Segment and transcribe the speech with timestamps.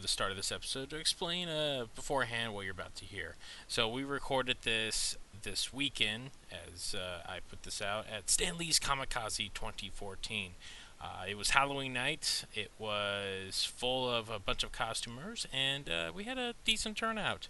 [0.00, 3.36] The start of this episode to explain uh, beforehand what you're about to hear.
[3.68, 8.78] So we recorded this this weekend, as uh, I put this out at Stan Lee's
[8.78, 10.52] Comikaze 2014.
[11.02, 12.44] Uh, it was Halloween night.
[12.54, 17.48] It was full of a bunch of costumers, and uh, we had a decent turnout.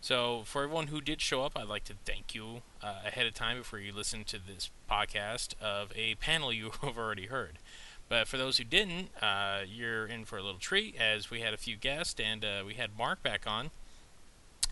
[0.00, 3.34] So, for everyone who did show up, I'd like to thank you uh, ahead of
[3.34, 7.58] time before you listen to this podcast of a panel you have already heard.
[8.08, 11.52] But for those who didn't, uh, you're in for a little treat as we had
[11.52, 13.70] a few guests and uh, we had Mark back on,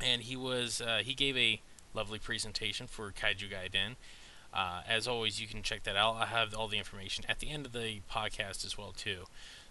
[0.02, 1.60] and he was uh, he gave a
[1.94, 3.96] lovely presentation for Kaiju Gaiden.
[4.54, 6.16] Uh, as always, you can check that out.
[6.16, 9.24] I have all the information at the end of the podcast as well too.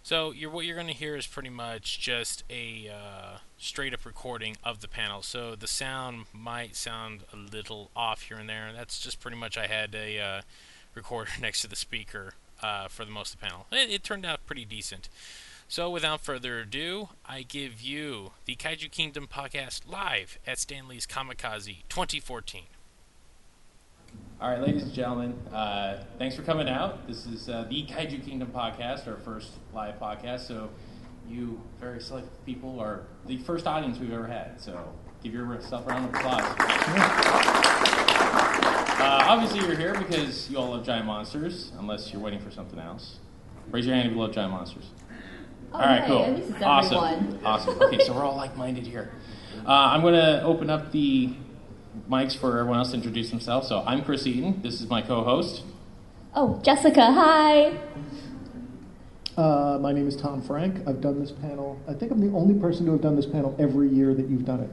[0.04, 4.06] So you're, what you're going to hear is pretty much just a uh, straight up
[4.06, 5.22] recording of the panel.
[5.22, 8.70] So the sound might sound a little off here and there.
[8.72, 10.40] That's just pretty much I had a uh,
[10.94, 13.66] recorder next to the speaker uh, for the most of the panel.
[13.72, 15.08] It, it turned out pretty decent.
[15.68, 21.06] So without further ado, I give you the Kaiju Kingdom podcast live at Stan Lee's
[21.06, 22.62] Comikaze 2014.
[24.40, 27.08] All right, ladies and gentlemen, uh, thanks for coming out.
[27.08, 30.40] This is uh, the Kaiju Kingdom podcast, our first live podcast.
[30.40, 30.70] So,
[31.28, 34.60] you very select people are the first audience we've ever had.
[34.60, 38.02] So, give yourself a round of applause.
[38.98, 42.78] Uh, obviously, you're here because you all love giant monsters, unless you're waiting for something
[42.78, 43.16] else.
[43.70, 44.84] Raise your hand if you love giant monsters.
[45.72, 46.22] Oh, all right, hey, cool.
[46.24, 47.38] at least it's awesome.
[47.44, 47.82] Awesome.
[47.82, 49.10] Okay, so we're all like-minded here.
[49.66, 51.34] Uh, I'm going to open up the
[52.08, 53.68] mics for everyone else to introduce themselves.
[53.68, 54.62] So I'm Chris Eaton.
[54.62, 55.62] This is my co-host.
[56.34, 57.78] Oh, Jessica, hi.
[59.36, 60.86] Uh, my name is Tom Franck.
[60.88, 61.78] I've done this panel.
[61.86, 64.46] I think I'm the only person to have done this panel every year that you've
[64.46, 64.70] done it.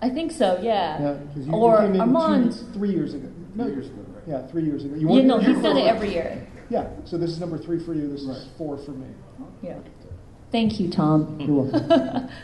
[0.00, 1.00] I think so, yeah.
[1.02, 2.52] Yeah, 'cause you, or you came in Armand.
[2.52, 3.28] two, three years ago.
[3.58, 4.22] No, years ago, right?
[4.26, 4.94] Yeah, three years ago.
[4.94, 6.46] You You weren't- know, you he's done it every year.
[6.70, 8.08] Yeah, so this is number three for you.
[8.08, 9.06] This is four for me.
[9.62, 9.78] Yeah.
[10.52, 11.36] Thank you, Tom.
[11.40, 12.28] You're welcome.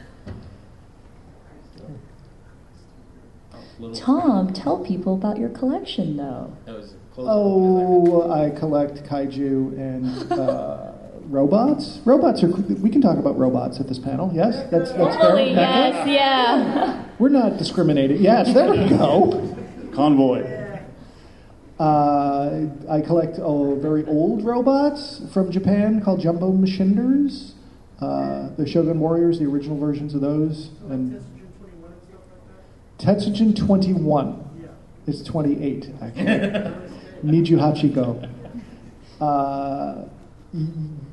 [3.94, 6.52] Tom, tell people about your collection, though.
[6.64, 7.26] That was close.
[7.30, 10.92] oh, I collect kaiju and uh,
[11.28, 12.00] robots.
[12.04, 12.48] Robots are.
[12.48, 14.30] We can talk about robots at this panel.
[14.32, 15.38] Yes, that's that's fair.
[15.40, 17.04] Yes, yeah.
[17.18, 18.22] We're not discriminating.
[18.22, 19.56] Yes, there we go.
[19.92, 20.63] Convoy.
[21.78, 27.52] Uh, I collect very old robots from Japan called Jumbo Machinders.
[28.00, 30.70] Uh, the Shogun Warriors, the original versions of those.
[30.88, 31.24] And
[32.98, 34.40] Tetsujin 21.
[35.06, 36.24] It's 28, actually.
[37.24, 38.30] Niju Hachiko.
[39.20, 40.08] Uh,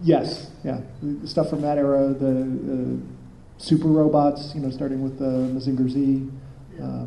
[0.02, 0.82] yes, yeah.
[1.26, 6.30] Stuff from that era, the uh, super robots, you know, starting with the Mazinger Z.
[6.82, 7.06] Uh,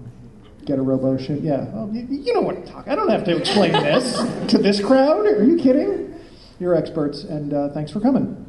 [0.65, 1.43] Get a Roboshin.
[1.43, 2.91] Yeah, well, you, you know what I'm talking.
[2.91, 4.17] I don't have to explain this
[4.49, 5.27] to this crowd.
[5.27, 6.15] Are you kidding?
[6.59, 8.41] You're experts, and uh, thanks for coming.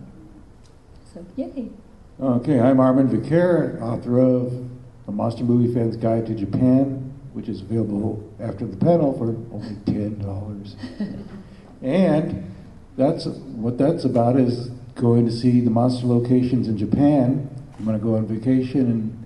[1.14, 1.70] So, yay.
[2.22, 4.52] Okay, I'm Armand Vaquer, author of
[5.06, 9.76] The Monster Movie Fan's Guide to Japan, which is available after the panel for only
[9.86, 10.76] $10.
[11.82, 12.56] and
[12.98, 17.50] that's what that's about is going to see the monster locations in Japan.
[17.78, 19.26] I'm going to go on vacation and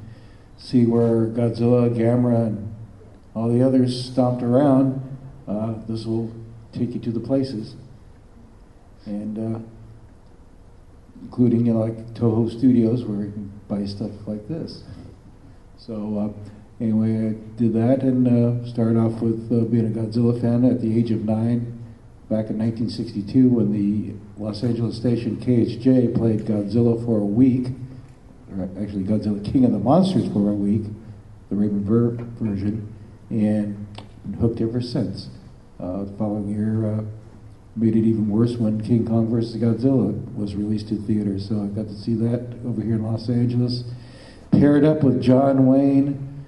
[0.58, 2.69] see where Godzilla, Gamera, and
[3.40, 5.02] all the others stomped around.
[5.48, 6.30] Uh, this will
[6.74, 7.76] take you to the places.
[9.06, 9.60] And uh,
[11.22, 14.84] including you know, like Toho Studios, where you can buy stuff like this.
[15.78, 20.40] So uh, anyway, I did that and uh, started off with uh, being a Godzilla
[20.42, 21.82] fan at the age of nine,
[22.30, 27.70] back in 1962 when the Los Angeles station KHJ played Godzilla for a week,
[28.52, 30.84] or actually Godzilla King of the Monsters for a week,
[31.50, 32.12] the Raymond Burr
[32.42, 32.94] version,
[33.30, 33.88] and
[34.40, 35.30] hooked ever since.
[35.80, 37.04] Uh, the following year, uh,
[37.76, 39.62] made it even worse when King Kong vs.
[39.62, 41.48] Godzilla was released in theaters.
[41.48, 43.84] So I got to see that over here in Los Angeles.
[44.52, 46.46] Paired up with John Wayne,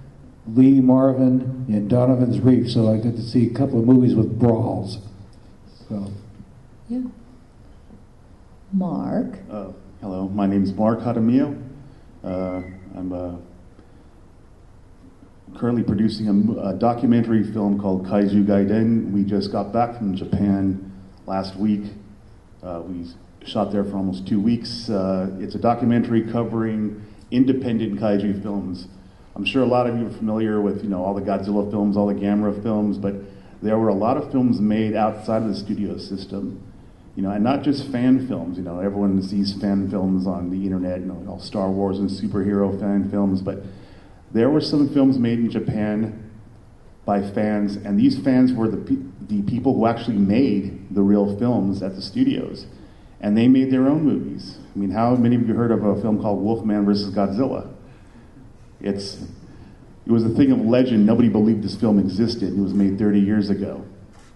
[0.47, 2.69] Lee Marvin, and Donovan's Reef.
[2.69, 4.97] So I got to see a couple of movies with brawls.
[5.87, 6.11] So
[6.89, 7.03] Yeah.
[8.73, 9.37] Mark.
[9.49, 11.61] Uh, hello, my name is Mark Jaramillo.
[12.23, 12.61] Uh,
[12.95, 13.35] I'm uh,
[15.57, 16.27] currently producing
[16.59, 19.11] a documentary film called Kaiju Gaiden.
[19.11, 20.91] We just got back from Japan
[21.27, 21.83] last week,
[22.63, 23.07] Uh, we
[23.43, 24.87] shot there for almost two weeks.
[24.87, 27.01] Uh, it's a documentary covering
[27.31, 28.87] independent kaiju films.
[29.35, 31.97] I'm sure a lot of you are familiar with you know all the Godzilla films,
[31.97, 33.15] all the Gamera films, but
[33.63, 36.61] there were a lot of films made outside of the studio system.
[37.15, 38.57] You know, and not just fan films.
[38.57, 40.99] You know, everyone sees fan films on the internet.
[40.99, 43.63] You know, all Star Wars and superhero fan films, but
[44.33, 46.31] there were some films made in Japan
[47.05, 51.81] by fans, and these fans were the the people who actually made the real films
[51.81, 52.65] at the studios,
[53.21, 54.57] and they made their own movies.
[54.75, 57.73] I mean, how many of you heard of a film called Wolfman versus Godzilla?
[58.81, 59.23] It's
[60.05, 61.05] it was a thing of legend.
[61.05, 62.53] Nobody believed this film existed.
[62.53, 63.85] It was made 30 years ago.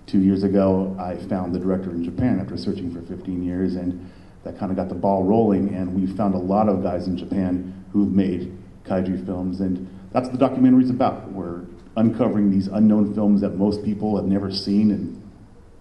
[0.06, 4.10] Two years ago, I found the director in Japan after searching for 15 years, and
[4.44, 5.74] that kind of got the ball rolling.
[5.74, 8.56] And we found a lot of guys in Japan who've made
[8.86, 11.32] kaiju films, and that's what the documentary's about.
[11.32, 11.66] We're
[11.98, 15.22] uncovering these unknown films that most people have never seen and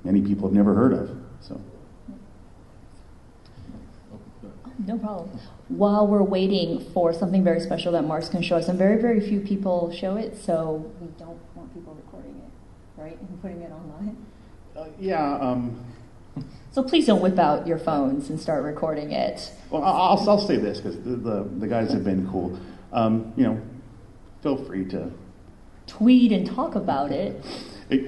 [0.04, 1.10] many people have never heard of.
[1.40, 1.60] So.
[4.86, 5.30] No problem.
[5.68, 9.20] While we're waiting for something very special that Marks can show us, and very, very
[9.20, 13.72] few people show it, so we don't want people recording it, right, and putting it
[13.72, 14.16] online.
[14.76, 15.38] Uh, yeah.
[15.38, 15.84] Um,
[16.72, 19.52] So please don't whip out your phones and start recording it.
[19.70, 22.58] well, I'll, I'll, I'll say this because the, the, the, guys have been cool.
[22.94, 23.60] Um, you know,
[24.42, 25.10] feel free to
[25.86, 27.44] tweet and talk about it.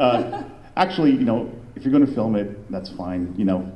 [0.01, 0.45] Uh,
[0.77, 3.35] actually, you know, if you're going to film it, that's fine.
[3.37, 3.73] You know,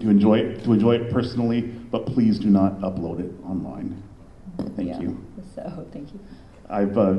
[0.00, 4.02] to enjoy it, to enjoy it personally, but please do not upload it online.
[4.76, 5.00] Thank yeah.
[5.00, 5.24] you.
[5.54, 6.20] So, thank you.
[6.68, 7.18] I've uh,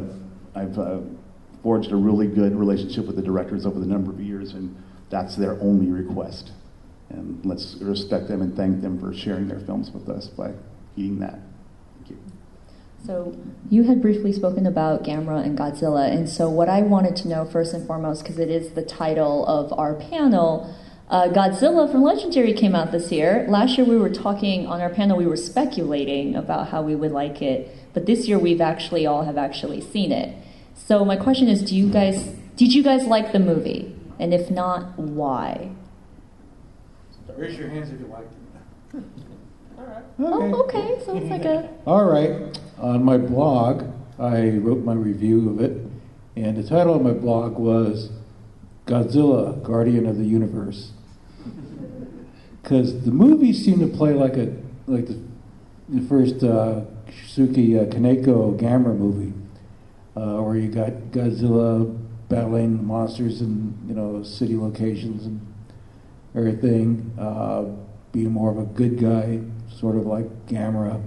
[0.55, 0.99] I've uh,
[1.63, 4.75] forged a really good relationship with the directors over the number of years, and
[5.09, 6.51] that's their only request.
[7.09, 10.53] And let's respect them and thank them for sharing their films with us by
[10.95, 11.39] heeding that.
[13.05, 13.33] Thank you.
[13.33, 13.37] So
[13.69, 17.45] you had briefly spoken about Gamera and Godzilla, and so what I wanted to know
[17.45, 20.73] first and foremost, because it is the title of our panel,
[21.09, 23.45] uh, Godzilla from Legendary came out this year.
[23.47, 27.11] Last year we were talking on our panel, we were speculating about how we would
[27.11, 30.35] like it, but this year we've actually all have actually seen it.
[30.75, 33.93] So my question is, do you guys did you guys like the movie?
[34.17, 35.71] And if not, why?
[37.35, 38.33] Raise your hands if you liked
[38.93, 39.03] it.
[40.19, 41.01] Oh, okay.
[41.05, 42.57] So it's like a All right.
[42.79, 43.83] On my blog,
[44.19, 45.81] I wrote my review of it,
[46.35, 48.11] and the title of my blog was
[48.85, 50.91] Godzilla, Guardian of the Universe.
[52.61, 54.51] Because the movie seemed to play like a
[54.87, 55.19] like the,
[55.87, 59.33] the first uh, Shusuke uh, Kaneko Gamera movie,
[60.15, 61.95] uh, where you got Godzilla
[62.27, 65.39] battling monsters in you know city locations and
[66.35, 67.65] everything, uh,
[68.11, 69.41] being more of a good guy,
[69.79, 71.01] sort of like Gamera.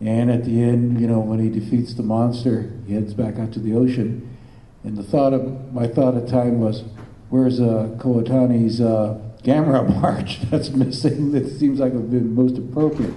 [0.00, 3.52] And at the end, you know, when he defeats the monster, he heads back out
[3.52, 4.36] to the ocean.
[4.82, 6.84] And the thought of my thought at the time was,
[7.28, 11.32] where's uh, Kow Otani's uh, Gamera march that's missing?
[11.32, 13.14] That seems like it would be most appropriate.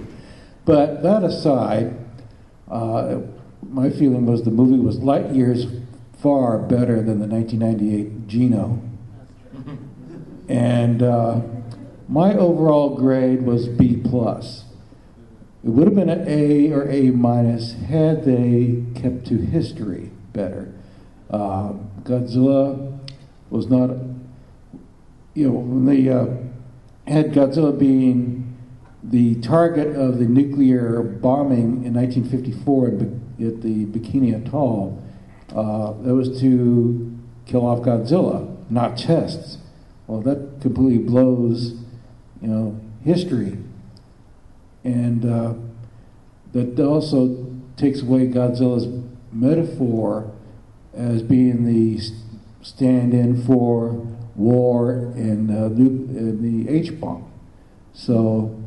[0.64, 1.96] But that aside,
[2.70, 3.20] uh,
[3.62, 5.66] my feeling was the movie was light years
[6.22, 8.82] far better than the 1998 Gino.
[10.48, 11.40] And uh,
[12.14, 14.62] my overall grade was B plus.
[15.64, 20.72] It would have been an A or A minus had they kept to history better.
[21.28, 21.72] Uh,
[22.04, 23.00] Godzilla
[23.50, 23.90] was not,
[25.34, 26.26] you know, when they uh,
[27.12, 28.58] had Godzilla being
[29.02, 32.98] the target of the nuclear bombing in 1954 at,
[33.60, 35.02] the Bikini Atoll,
[35.48, 39.58] uh, that was to kill off Godzilla, not tests.
[40.06, 41.83] Well, that completely blows,
[42.44, 43.56] you know, history.
[44.84, 45.54] And uh,
[46.52, 47.46] that also
[47.78, 48.86] takes away Godzilla's
[49.32, 50.30] metaphor
[50.92, 52.02] as being the
[52.60, 53.92] stand in for
[54.36, 57.32] war and, uh, the H bomb.
[57.94, 58.62] So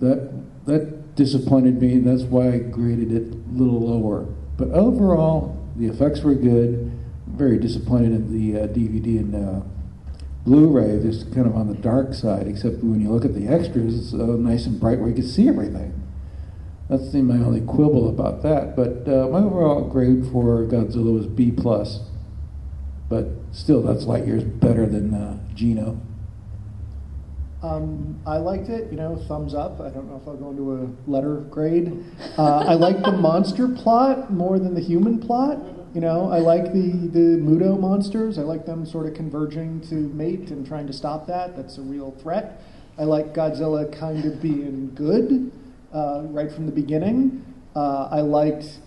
[0.00, 0.30] that,
[0.66, 4.26] that disappointed me, and that's why I graded it a little lower.
[4.58, 6.92] But overall, the effects were good.
[7.26, 9.64] Very disappointed in the uh, DVD and uh,
[10.44, 10.90] Blu-ray.
[10.90, 14.14] It's kind of on the dark side, except when you look at the extras, it's
[14.14, 16.02] uh, nice and bright where you can see everything.
[16.88, 18.76] That's the, my only quibble about that.
[18.76, 22.00] But uh, my overall grade for Godzilla was B plus.
[23.08, 26.00] But still, that's light years better than uh, Gino.
[27.62, 29.80] Um, I liked it, you know, thumbs up.
[29.80, 32.04] I don't know if I'll go into a letter grade.
[32.36, 35.58] Uh, I like the monster plot more than the human plot.
[35.94, 38.36] You know, I like the, the Muto monsters.
[38.36, 41.56] I like them sort of converging to mate and trying to stop that.
[41.56, 42.60] That's a real threat.
[42.98, 45.52] I like Godzilla kind of being good
[45.94, 47.46] uh, right from the beginning.
[47.76, 48.80] Uh, I liked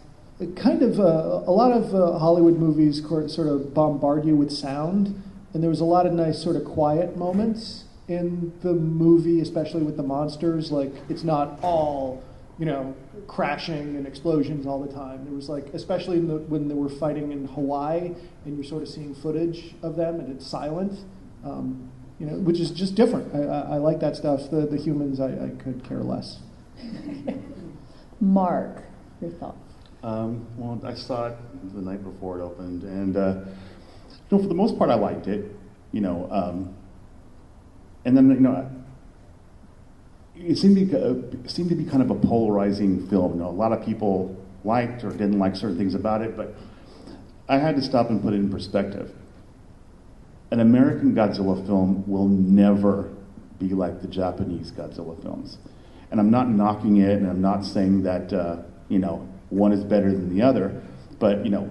[0.57, 5.23] kind of uh, a lot of uh, Hollywood movies sort of bombard you with sound,
[5.53, 9.81] and there was a lot of nice sort of quiet moments in the movie, especially
[9.81, 10.73] with the monsters.
[10.73, 12.21] Like it's not all
[12.57, 12.95] you know
[13.27, 15.25] crashing and explosions all the time.
[15.25, 18.89] There was like, especially the, when they were fighting in Hawaii, and you're sort of
[18.89, 20.99] seeing footage of them, and it's silent.
[21.43, 23.33] Um, you know, which is just different.
[23.35, 24.49] I, I, I like that stuff.
[24.49, 26.39] The, the humans, I, I could care less.
[28.19, 28.83] Mark,
[29.21, 29.57] your thoughts?
[30.03, 31.37] Um, well, I saw it
[31.73, 33.35] the night before it opened, and uh,
[34.29, 35.51] you know, for the most part, I liked it.
[35.91, 36.75] You know, um,
[38.05, 38.69] and then you know,
[40.39, 43.33] it seemed to be, uh, seemed to be kind of a polarizing film.
[43.33, 46.55] You know, a lot of people liked or didn't like certain things about it, but
[47.49, 49.13] I had to stop and put it in perspective.
[50.51, 53.13] An American Godzilla film will never
[53.59, 55.57] be like the Japanese Godzilla films.
[56.11, 59.83] And I'm not knocking it, and I'm not saying that uh, you know one is
[59.83, 60.81] better than the other,
[61.19, 61.69] but you know,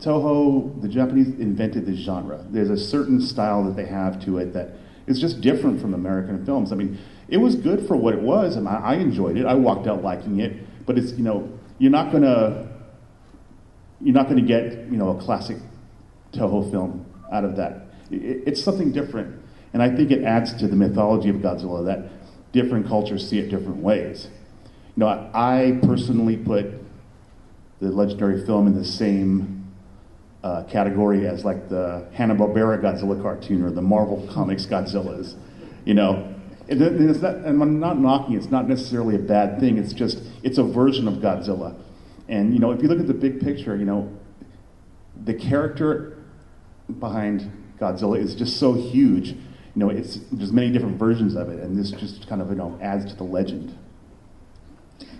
[0.00, 2.44] Toho, the Japanese invented this genre.
[2.50, 4.74] There's a certain style that they have to it that
[5.08, 6.70] is just different from American films.
[6.70, 9.46] I mean, it was good for what it was, and I, I enjoyed it.
[9.46, 12.68] I walked out liking it, but it's you know, you're not gonna
[14.00, 15.58] you're not gonna get you know a classic
[16.32, 17.88] Toho film out of that.
[18.10, 19.36] It, it's something different,
[19.72, 22.10] and I think it adds to the mythology of Godzilla that
[22.52, 24.28] different cultures see it different ways.
[24.96, 26.66] You know, I, I personally put
[27.80, 29.70] the legendary film in the same
[30.42, 35.34] uh, category as like the Hanna Barbera Godzilla cartoon or the Marvel Comics Godzillas.
[35.84, 36.34] You know,
[36.68, 38.36] and, not, and I'm not knocking.
[38.36, 39.78] It's not necessarily a bad thing.
[39.78, 41.74] It's just it's a version of Godzilla.
[42.28, 44.12] And you know, if you look at the big picture, you know,
[45.24, 46.18] the character
[46.98, 49.28] behind Godzilla is just so huge.
[49.28, 52.56] You know, it's there's many different versions of it, and this just kind of you
[52.56, 53.76] know adds to the legend.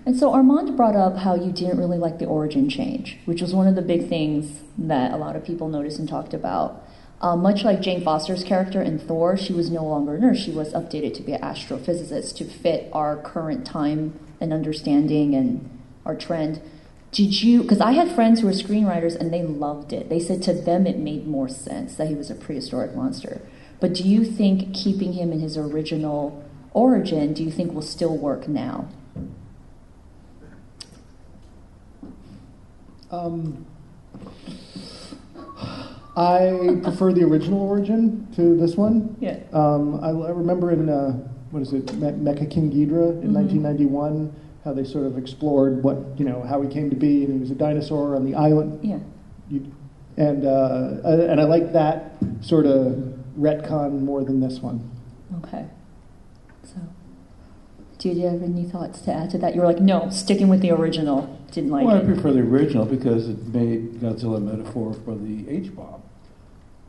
[0.04, 3.54] And so Armand brought up how you didn't really like the origin change, which was
[3.54, 6.82] one of the big things that a lot of people noticed and talked about.
[7.20, 10.38] Uh, much like Jane Foster's character in Thor, she was no longer a nurse.
[10.38, 15.68] She was updated to be an astrophysicist to fit our current time and understanding and
[16.04, 16.60] our trend.
[17.10, 20.08] Did you, because I had friends who were screenwriters and they loved it.
[20.08, 23.40] They said to them it made more sense that he was a prehistoric monster.
[23.80, 28.16] But do you think keeping him in his original origin, do you think will still
[28.16, 28.88] work now?
[33.10, 33.66] Um,
[36.18, 39.16] I prefer the original origin to this one.
[39.20, 39.38] Yeah.
[39.52, 41.12] Um, I, I, remember in, uh,
[41.52, 43.34] what is it, Me- Mecha King Ghidorah in mm-hmm.
[43.34, 44.34] 1991,
[44.64, 47.38] how they sort of explored what, you know, how he came to be, and he
[47.38, 48.80] was a dinosaur on the island.
[48.82, 48.98] Yeah.
[49.48, 49.72] You,
[50.16, 54.90] and, uh, and I like that sort of retcon more than this one.
[55.44, 55.66] Okay.
[56.64, 56.80] So,
[57.98, 59.54] do you have any thoughts to add to that?
[59.54, 61.38] You were like, no, sticking with the original.
[61.52, 61.86] Didn't like it.
[61.86, 62.02] well, it.
[62.02, 66.02] I prefer the original because it made Godzilla a metaphor for the H bomb.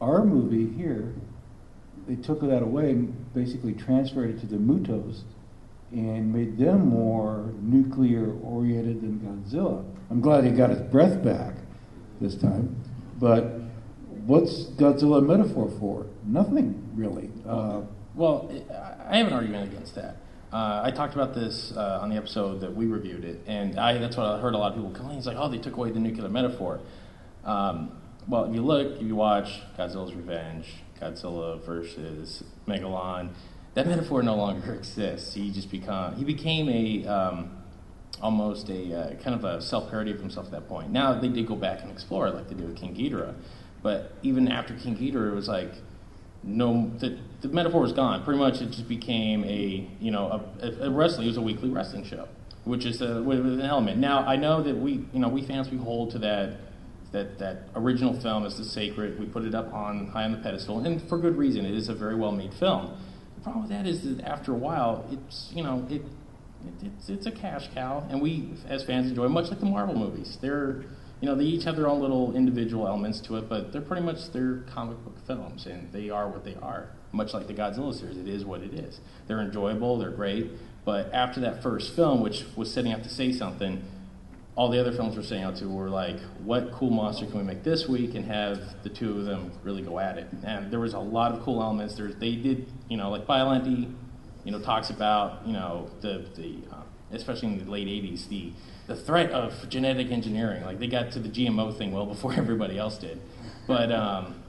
[0.01, 1.13] Our movie here,
[2.07, 5.21] they took that away and basically transferred it to the Mutos
[5.91, 9.83] and made them more nuclear oriented than Godzilla.
[10.09, 11.55] I'm glad he got his breath back
[12.21, 12.75] this time,
[13.19, 13.59] but
[14.25, 16.05] what's Godzilla metaphor for?
[16.25, 17.29] Nothing really.
[17.47, 17.81] Uh,
[18.15, 18.51] well,
[19.07, 20.17] I have an argument against that.
[20.51, 23.97] Uh, I talked about this uh, on the episode that we reviewed it, and I,
[23.97, 25.17] that's what I heard a lot of people complain.
[25.17, 26.79] It's like, oh, they took away the nuclear metaphor.
[27.45, 27.91] Um,
[28.29, 30.67] well, if you look, if you watch Godzilla's Revenge,
[31.01, 33.29] Godzilla versus Megalon,
[33.73, 35.33] that metaphor no longer exists.
[35.33, 37.57] He just become he became a um,
[38.21, 40.91] almost a uh, kind of a self parody of himself at that point.
[40.91, 43.33] Now they did go back and explore like they did with King Ghidorah,
[43.81, 45.73] but even after King Ghidorah, it was like
[46.43, 48.23] no the, the metaphor was gone.
[48.23, 51.25] Pretty much, it just became a you know a, a wrestling.
[51.25, 52.27] It was a weekly wrestling show,
[52.63, 53.97] which is a, with, with an element.
[53.97, 56.68] Now I know that we you know we fans we hold to that
[57.11, 59.19] that that original film is the sacred.
[59.19, 61.65] We put it up on high on the pedestal, and for good reason.
[61.65, 62.97] It is a very well made film.
[63.37, 67.09] The problem with that is that after a while, it's you know it, it it's
[67.09, 70.37] it's a cash cow, and we as fans enjoy much like the Marvel movies.
[70.41, 70.83] They're
[71.21, 74.03] you know they each have their own little individual elements to it, but they're pretty
[74.03, 76.89] much they're comic book films, and they are what they are.
[77.11, 78.99] Much like the Godzilla series, it is what it is.
[79.27, 80.51] They're enjoyable, they're great,
[80.85, 83.83] but after that first film, which was setting out to say something
[84.59, 87.43] all the other films we're setting out to were like, what cool monster can we
[87.45, 90.27] make this week and have the two of them really go at it?
[90.43, 91.95] And there was a lot of cool elements.
[91.95, 93.89] There's, they did, you know, like Biollante,
[94.43, 96.81] you know, talks about, you know, the, the uh,
[97.13, 98.51] especially in the late 80s, the,
[98.87, 100.65] the threat of genetic engineering.
[100.65, 103.21] Like they got to the GMO thing well before everybody else did.
[103.65, 104.43] But, um,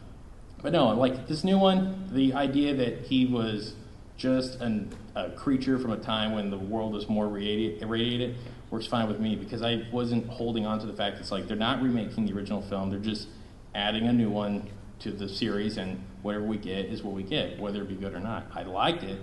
[0.60, 3.74] but no, like this new one, the idea that he was
[4.16, 8.34] just an, a creature from a time when the world was more irradiated, irradiated
[8.70, 11.48] works fine with me because I wasn't holding on to the fact that it's like
[11.48, 13.28] they're not remaking the original film, they're just
[13.74, 14.68] adding a new one
[15.00, 18.14] to the series, and whatever we get is what we get, whether it be good
[18.14, 18.46] or not.
[18.54, 19.18] I liked it,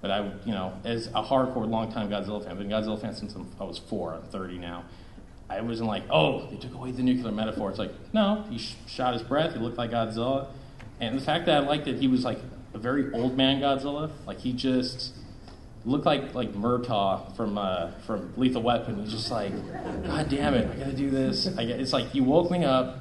[0.00, 3.34] but I, you know, as a hardcore, long-time Godzilla fan, I've been Godzilla fan since
[3.58, 4.14] I was four.
[4.14, 4.84] I'm 30 now.
[5.48, 7.70] I wasn't like, oh, they took away the nuclear metaphor.
[7.70, 9.54] It's like, no, he sh- shot his breath.
[9.54, 10.48] He looked like Godzilla,
[11.00, 12.38] and the fact that I liked that he was like
[12.74, 15.14] a very old man Godzilla, like he just
[15.84, 19.02] looked like like Murtaugh from uh, from Lethal Weapon.
[19.02, 19.52] He's just like,
[20.04, 21.48] God damn it, I gotta do this.
[21.58, 22.98] I get, it's like you woke me up.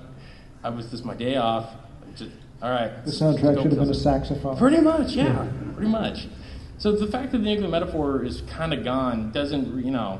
[0.64, 1.70] I was this my day off.
[2.16, 3.04] Just, all right.
[3.06, 4.58] The soundtrack should have been a saxophone.
[4.58, 6.28] Pretty much, yeah, pretty much.
[6.78, 10.20] So the fact that the nuclear metaphor is kind of gone doesn't, you know,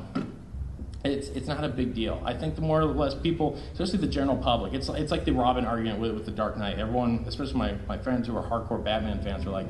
[1.04, 2.22] it's it's not a big deal.
[2.24, 5.32] I think the more or less people, especially the general public, it's it's like the
[5.32, 6.78] Robin argument with, with the Dark Knight.
[6.78, 9.66] Everyone, especially my, my friends who are hardcore Batman fans, are like,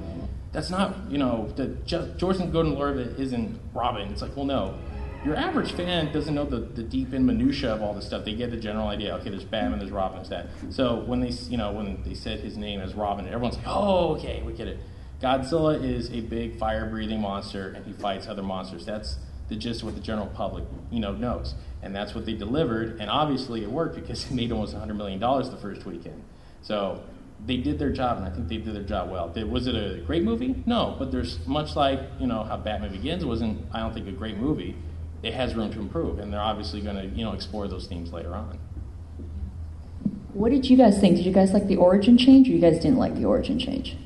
[0.53, 4.11] that's not you know the Joseph Gordon-Levitt isn't Robin.
[4.11, 4.79] It's like, well, no.
[5.25, 8.25] Your average fan doesn't know the, the deep in minutia of all this stuff.
[8.25, 9.15] They get the general idea.
[9.19, 10.49] Okay, there's Batman, there's Robin, there's that.
[10.71, 14.17] So when they you know when they said his name as Robin, everyone's like, oh,
[14.17, 14.81] okay, we get it.
[15.23, 18.85] Godzilla is a big fire-breathing monster, and he fights other monsters.
[18.85, 19.19] That's
[19.49, 21.55] the gist of what the general public, you know, knows.
[21.83, 23.01] And that's what they delivered.
[23.01, 26.23] And obviously it worked because it made almost $100 million the first weekend.
[26.63, 27.03] So
[27.47, 29.33] they did their job, and I think they did their job well.
[29.49, 30.63] Was it a great movie?
[30.67, 33.65] No, but there's much like you know how Batman Begins wasn't.
[33.73, 34.77] I don't think a great movie.
[35.23, 38.13] It has room to improve, and they're obviously going to you know explore those themes
[38.13, 38.59] later on.
[40.35, 41.17] What did you guys think?
[41.17, 43.97] Did you guys like the origin change, or you guys didn't like the origin change?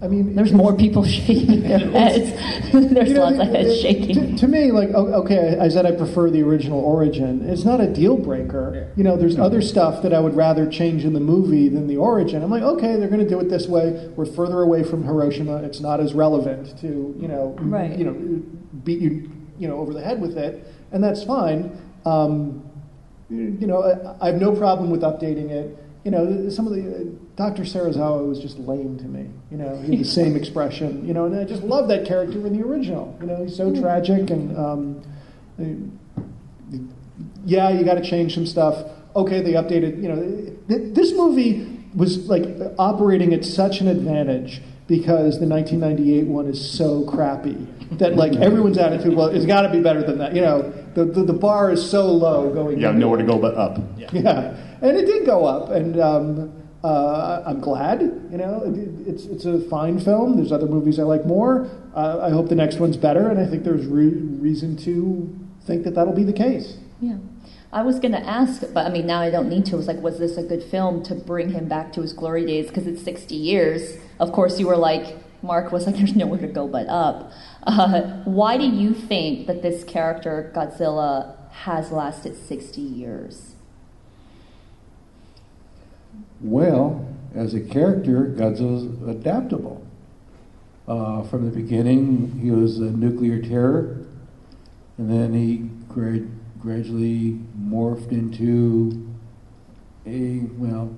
[0.00, 2.30] I mean, there's more people shaking their heads.
[2.72, 4.36] there's you know, lots of heads shaking.
[4.36, 7.48] To, to, me, like, okay, I said I prefer the original origin.
[7.48, 8.92] It's not a deal breaker.
[8.96, 11.96] You know, there's other stuff that I would rather change in the movie than the
[11.96, 12.42] origin.
[12.44, 14.10] I'm like, okay, they're going to do it this way.
[14.16, 15.62] We're further away from Hiroshima.
[15.64, 16.86] It's not as relevant to,
[17.18, 17.98] you know, right.
[17.98, 18.12] you know,
[18.84, 21.76] beat you, you know, over the head with it, and that's fine.
[22.04, 22.64] Um,
[23.30, 25.76] you know, I, I have no problem with updating it
[26.08, 27.04] you know, some of the uh,
[27.36, 27.64] Dr.
[27.64, 29.28] Serizawa was just lame to me.
[29.50, 31.06] You know, he had the same expression.
[31.06, 33.14] You know, and I just love that character in the original.
[33.20, 33.78] You know, he's so mm.
[33.78, 34.56] tragic and.
[34.56, 35.02] Um,
[37.44, 38.90] yeah, you got to change some stuff.
[39.16, 40.02] Okay, they updated.
[40.02, 42.44] You know, this movie was like
[42.78, 48.78] operating at such an advantage because the 1998 one is so crappy that like everyone's
[48.78, 50.34] attitude, well, it's got to be better than that.
[50.34, 52.78] You know, the, the, the bar is so low going.
[52.78, 53.78] You have nowhere to go but up.
[53.98, 54.08] Yeah.
[54.12, 56.52] yeah and it did go up, and um,
[56.84, 58.00] uh, I'm glad.
[58.00, 60.36] You know, it, it's it's a fine film.
[60.36, 61.68] There's other movies I like more.
[61.94, 65.36] Uh, I hope the next one's better, and I think there's re- reason to
[65.66, 66.76] think that that'll be the case.
[67.00, 67.18] Yeah.
[67.70, 69.72] I was going to ask, but I mean, now I don't need to.
[69.72, 72.46] I was like, was this a good film to bring him back to his glory
[72.46, 72.68] days?
[72.68, 73.98] Because it's 60 years.
[74.18, 77.30] Of course, you were like, Mark was like, there's nowhere to go but up.
[77.64, 83.54] Uh, why do you think that this character, Godzilla, has lasted 60 years?
[86.40, 89.84] Well, as a character, Godzilla's adaptable.
[90.86, 94.06] Uh, from the beginning, he was a nuclear terror,
[94.96, 96.26] and then he gra-
[96.60, 99.06] gradually morphed into
[100.06, 100.94] a well.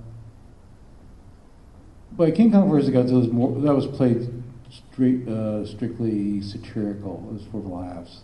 [2.13, 2.91] By King Kong vs.
[2.91, 4.31] Godzilla, was more, that was played
[5.29, 7.27] uh, strictly satirical.
[7.31, 8.21] It was for laughs,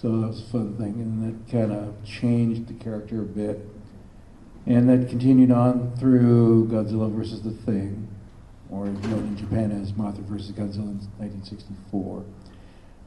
[0.00, 3.68] so that was a fun thing, and that kind of changed the character a bit
[4.66, 8.08] and that continued on through Godzilla versus the Thing,
[8.68, 12.24] or known in Japan as Mothra versus Godzilla in 1964.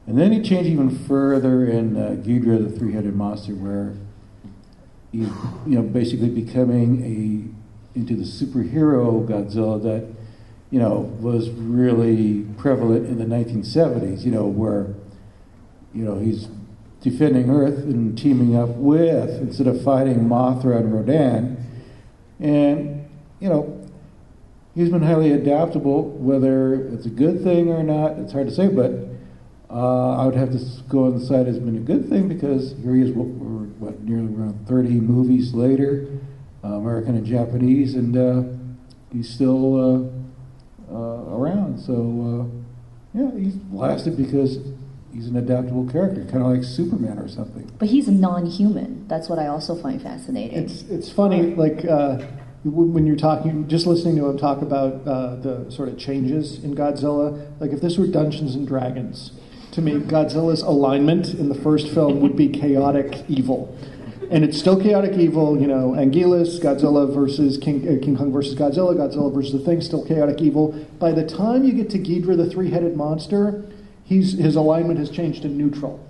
[0.06, 3.94] And then he changed even further in uh, Ghidorah, the three-headed monster, where
[5.12, 5.28] he's
[5.66, 10.08] you know basically becoming a into the superhero Godzilla that
[10.70, 14.24] you know was really prevalent in the 1970s.
[14.24, 14.94] You know where
[15.92, 16.48] you know he's
[17.00, 21.56] defending Earth and teaming up with, instead of fighting Mothra and Rodan.
[22.38, 23.08] And,
[23.40, 23.88] you know,
[24.74, 28.68] he's been highly adaptable, whether it's a good thing or not, it's hard to say,
[28.68, 28.92] but
[29.70, 30.58] uh, I would have to
[30.88, 34.00] go on the side it's been a good thing because here he is, what, what
[34.00, 36.06] nearly around 30 movies later,
[36.62, 38.42] uh, American and Japanese, and uh,
[39.12, 40.10] he's still
[40.90, 41.78] uh, uh, around.
[41.80, 44.58] So, uh, yeah, he's lasted because
[45.12, 47.70] he's an adaptable character, kind of like Superman or something.
[47.78, 49.08] But he's a non-human.
[49.08, 50.58] That's what I also find fascinating.
[50.58, 52.18] It's it's funny, like uh,
[52.64, 56.74] when you're talking, just listening to him talk about uh, the sort of changes in
[56.74, 57.50] Godzilla.
[57.60, 59.32] Like if this were Dungeons and Dragons,
[59.72, 63.76] to me, Godzilla's alignment in the first film would be chaotic evil.
[64.30, 65.90] And it's still chaotic evil, you know.
[65.90, 70.40] Anguirus, Godzilla versus King, uh, King Kong versus Godzilla, Godzilla versus the Thing, still chaotic
[70.40, 70.72] evil.
[71.00, 73.64] By the time you get to Ghidorah, the three-headed monster,
[74.10, 76.06] he's, his alignment has changed to neutral.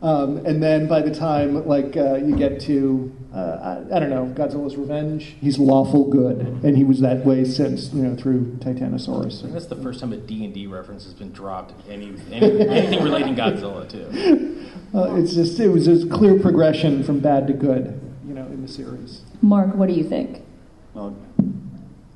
[0.00, 4.10] Um, and then by the time like uh, you get to uh, I, I, don't
[4.10, 8.58] know Godzilla's Revenge, he's lawful good, and he was that way since you know through
[8.58, 9.42] Titanosaurus.
[9.44, 11.72] And that's the first time a D and D reference has been dropped.
[11.88, 14.50] Any, any anything relating Godzilla too.
[14.94, 18.62] Uh, it's just it was a clear progression from bad to good, you know, in
[18.62, 19.22] the series.
[19.42, 20.44] Mark, what do you think?
[20.92, 21.16] Well,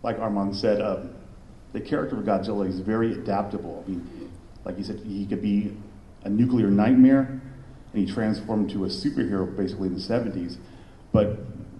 [0.04, 1.00] like Armand said, uh,
[1.72, 3.82] the character of Godzilla is very adaptable.
[3.84, 4.17] I mean,
[4.68, 5.74] like you said, he could be
[6.24, 7.40] a nuclear nightmare
[7.92, 10.58] and he transformed to a superhero basically in the 70s.
[11.10, 11.38] But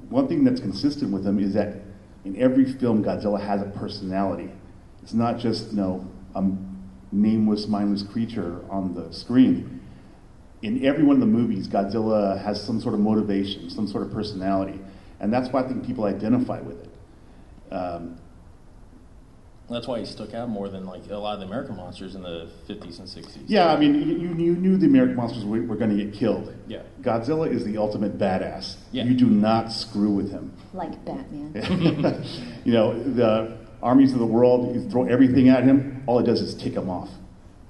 [0.09, 1.83] one thing that's consistent with him is that
[2.25, 4.51] in every film, Godzilla has a personality.
[5.03, 6.45] It's not just, you know, a
[7.13, 9.83] nameless, mindless creature on the screen.
[10.63, 14.13] In every one of the movies, Godzilla has some sort of motivation, some sort of
[14.13, 14.81] personality.
[15.21, 17.73] And that's why I think people identify with it.
[17.73, 18.19] Um,
[19.71, 22.23] that's why he stuck out more than like a lot of the American monsters in
[22.23, 23.45] the 50s and 60s.
[23.47, 26.55] Yeah, I mean, you, you knew the American monsters were, were going to get killed.
[26.67, 26.83] Yeah.
[27.03, 28.77] Godzilla is the ultimate badass.
[28.93, 29.05] Yeah.
[29.05, 30.53] You do not screw with him.
[30.73, 31.53] Like Batman.
[32.65, 36.41] you know, the armies of the world, you throw everything at him, all it does
[36.41, 37.11] is tick him off.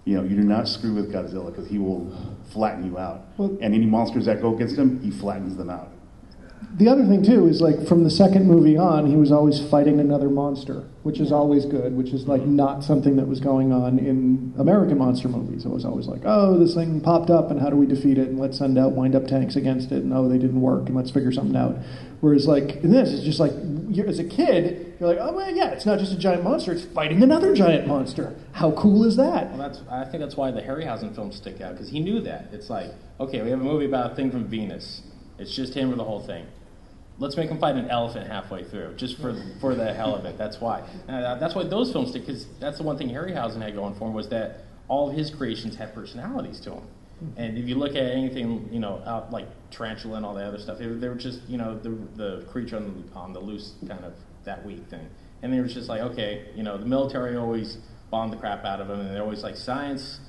[0.05, 2.11] You know, you do not screw with Godzilla because he will
[2.53, 3.27] flatten you out.
[3.37, 5.91] Well, and any monsters that go against him, he flattens them out
[6.75, 10.01] the other thing too is like from the second movie on, he was always fighting
[10.01, 12.57] another monster, which is always good, which is like mm-hmm.
[12.57, 15.65] not something that was going on in American monster movies.
[15.65, 18.29] It was always like, oh, this thing popped up, and how do we defeat it?
[18.29, 20.95] And let's send out wind up tanks against it, and oh, they didn't work, and
[20.95, 21.77] let's figure something out.
[22.21, 23.53] Whereas like in this, it's just like
[24.07, 26.85] as a kid, you're like, oh well, yeah, it's not just a giant monster; it's
[26.85, 28.37] fighting another giant monster.
[28.53, 29.49] How cool is that?
[29.51, 32.49] Well, that's I think that's why the Harryhausen films stick out because he knew that.
[32.53, 35.01] It's like, okay, we have a movie about a thing from Venus.
[35.39, 36.47] It's just him for the whole thing
[37.19, 40.39] let's make him fight an elephant halfway through, just for for the hell of it.
[40.39, 40.81] That's why.
[41.09, 44.09] Uh, that's why those films stick, because that's the one thing Harryhausen had going for
[44.09, 46.87] him was that all of his creations had personalities to them.
[47.37, 50.59] And if you look at anything, you know, out like Tarantula and all the other
[50.59, 53.75] stuff, they, they were just, you know, the the creature on the, on the loose
[53.89, 54.13] kind of
[54.45, 55.07] that weak thing.
[55.43, 57.79] And they were just like, okay, you know, the military always
[58.11, 60.21] bombed the crap out of them, and they're always like, science,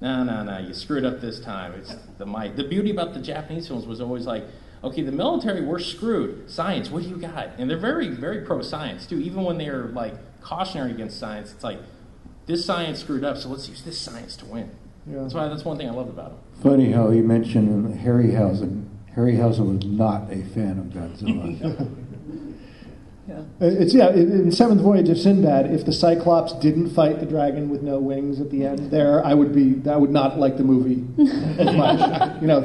[0.00, 1.72] no, no, no, you screwed up this time.
[1.74, 2.56] It's the might.
[2.56, 4.44] The beauty about the Japanese films was always like,
[4.84, 6.50] okay, the military, we're screwed.
[6.50, 7.50] Science, what do you got?
[7.58, 9.20] And they're very, very pro science, too.
[9.20, 11.78] Even when they're like cautionary against science, it's like,
[12.46, 14.70] this science screwed up, so let's use this science to win.
[15.06, 15.20] Yeah.
[15.20, 16.38] That's why that's one thing I loved about him.
[16.62, 18.88] Funny how you mentioned Harryhausen.
[19.16, 21.96] Harryhausen was not a fan of Godzilla.
[23.28, 23.38] Yeah.
[23.38, 24.10] Uh, it's yeah.
[24.10, 28.40] In Seventh Voyage of Sinbad, if the Cyclops didn't fight the dragon with no wings
[28.40, 29.80] at the end, there I would be.
[29.88, 31.06] I would not like the movie
[31.60, 32.40] as much.
[32.42, 32.58] you know,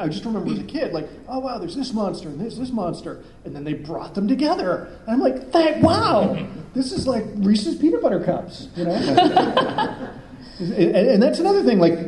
[0.00, 2.70] I just remember as a kid, like, oh wow, there's this monster and there's this
[2.70, 7.24] monster, and then they brought them together, and I'm like, thank wow, this is like
[7.36, 8.92] Reese's peanut butter cups, you know.
[10.58, 11.98] and, and that's another thing, like.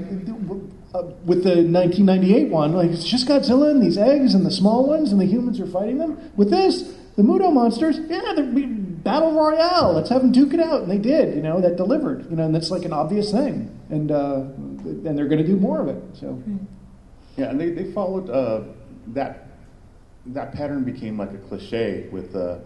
[0.93, 4.89] Uh, with the 1998 one, like it's just Godzilla and these eggs and the small
[4.89, 6.19] ones, and the humans are fighting them.
[6.35, 8.67] With this, the Muto monsters, yeah, they're
[9.05, 9.93] battle royale.
[9.93, 11.35] Let's have them duke it out, and they did.
[11.35, 12.31] You know, that delivered.
[12.31, 14.47] You know, and that's like an obvious thing, and uh,
[14.87, 16.03] and they're going to do more of it.
[16.15, 16.43] So,
[17.37, 18.63] yeah, and they they followed uh,
[19.09, 19.49] that
[20.27, 22.59] that pattern became like a cliche with uh,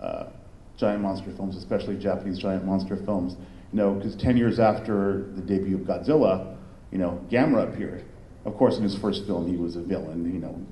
[0.00, 0.28] uh
[0.76, 3.34] giant monster films, especially Japanese giant monster films.
[3.72, 6.56] You know, because ten years after the debut of Godzilla,
[6.92, 8.04] you know, Gamera appeared.
[8.44, 10.32] Of course, in his first film, he was a villain.
[10.32, 10.64] You know,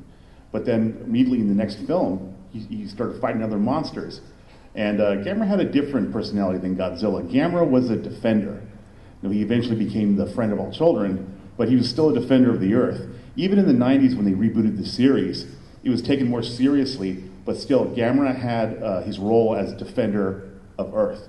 [0.52, 4.20] but then immediately in the next film, he, he started fighting other monsters.
[4.74, 7.28] And uh, Gamera had a different personality than Godzilla.
[7.30, 8.62] Gamera was a defender.
[9.22, 12.20] You know, he eventually became the friend of all children, but he was still a
[12.20, 13.08] defender of the Earth.
[13.37, 15.46] Even in the 90s, when they rebooted the series,
[15.82, 20.94] it was taken more seriously, but still, Gamera had uh, his role as defender of
[20.94, 21.28] Earth.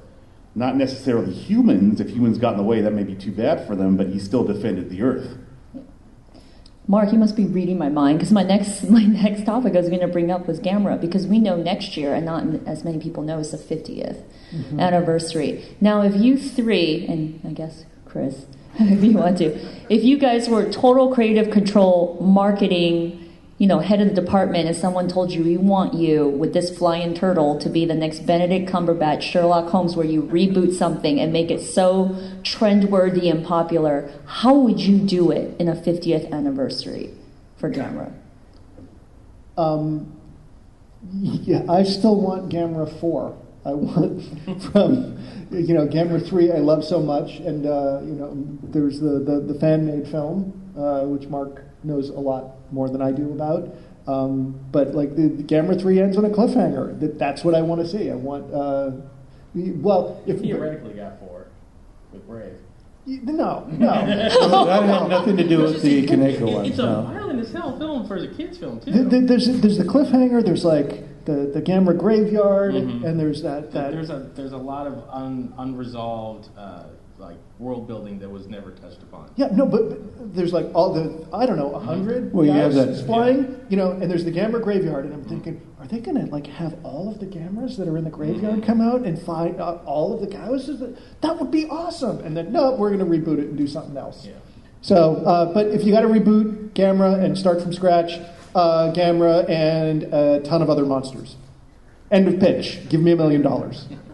[0.54, 2.02] Not necessarily humans.
[2.02, 4.20] If humans got in the way, that may be too bad for them, but he
[4.20, 5.38] still defended the Earth.
[6.90, 9.90] Mark, you must be reading my mind because my next my next topic I was
[9.90, 12.98] going to bring up was Gamera because we know next year, and not as many
[12.98, 14.80] people know, is the 50th mm-hmm.
[14.80, 15.64] anniversary.
[15.80, 18.48] Now, if you three, and I guess Chris,
[18.80, 19.56] if you want to,
[19.88, 23.29] if you guys were total creative control, marketing,
[23.60, 26.76] you know, head of the department and someone told you we want you with this
[26.76, 31.34] flying turtle to be the next Benedict Cumberbatch Sherlock Holmes where you reboot something and
[31.34, 37.14] make it so trendworthy and popular, how would you do it in a 50th anniversary
[37.58, 38.14] for Gamera?
[39.58, 40.18] Um,
[41.12, 43.38] yeah, I still want Gamera 4.
[43.66, 44.22] I want
[44.72, 45.20] from,
[45.52, 47.40] you know, Gamera 3 I love so much.
[47.40, 48.32] And, uh, you know,
[48.64, 53.12] there's the, the, the fan-made film, uh, which Mark knows a lot more than I
[53.12, 53.70] do about.
[54.08, 57.00] Um, but like the, the Gamera three ends on a cliffhanger.
[57.00, 58.10] That, that's what I want to see.
[58.10, 58.52] I want.
[58.54, 58.92] Uh,
[59.54, 61.48] well, if theoretically got four
[62.12, 62.54] with Brave.
[63.06, 63.88] No, no.
[64.06, 66.66] that had nothing to do with the Kaneko one.
[66.66, 67.02] It's a no.
[67.04, 68.92] violent as hell film for a kids film too.
[68.92, 70.44] Th- th- there's there's the cliffhanger.
[70.44, 73.06] There's like the the Gamera graveyard, Mhm.
[73.06, 73.92] and there's that that.
[73.92, 76.84] there's a there's a lot of un, unresolved uh,
[77.20, 79.30] like world building that was never touched upon.
[79.36, 82.52] yeah, no, but, but there's like all the I don't know a hundred Well, you
[82.54, 85.88] have that- guys flying, you know, and there's the Gamera graveyard, and I'm thinking, are
[85.88, 88.80] they going to like have all of the Gameras that are in the graveyard come
[88.82, 90.98] out and find uh, all of the Gyaos?
[91.22, 92.20] That would be awesome.
[92.20, 94.26] And then no, we're going to reboot it and do something else.
[94.26, 94.34] Yeah.
[94.82, 98.14] So, uh, but if you got to reboot Gamera and start from scratch,
[98.56, 101.36] uh, Gamera and a ton of other monsters.
[102.12, 102.80] End of pitch.
[102.90, 103.88] Give me a million dollars.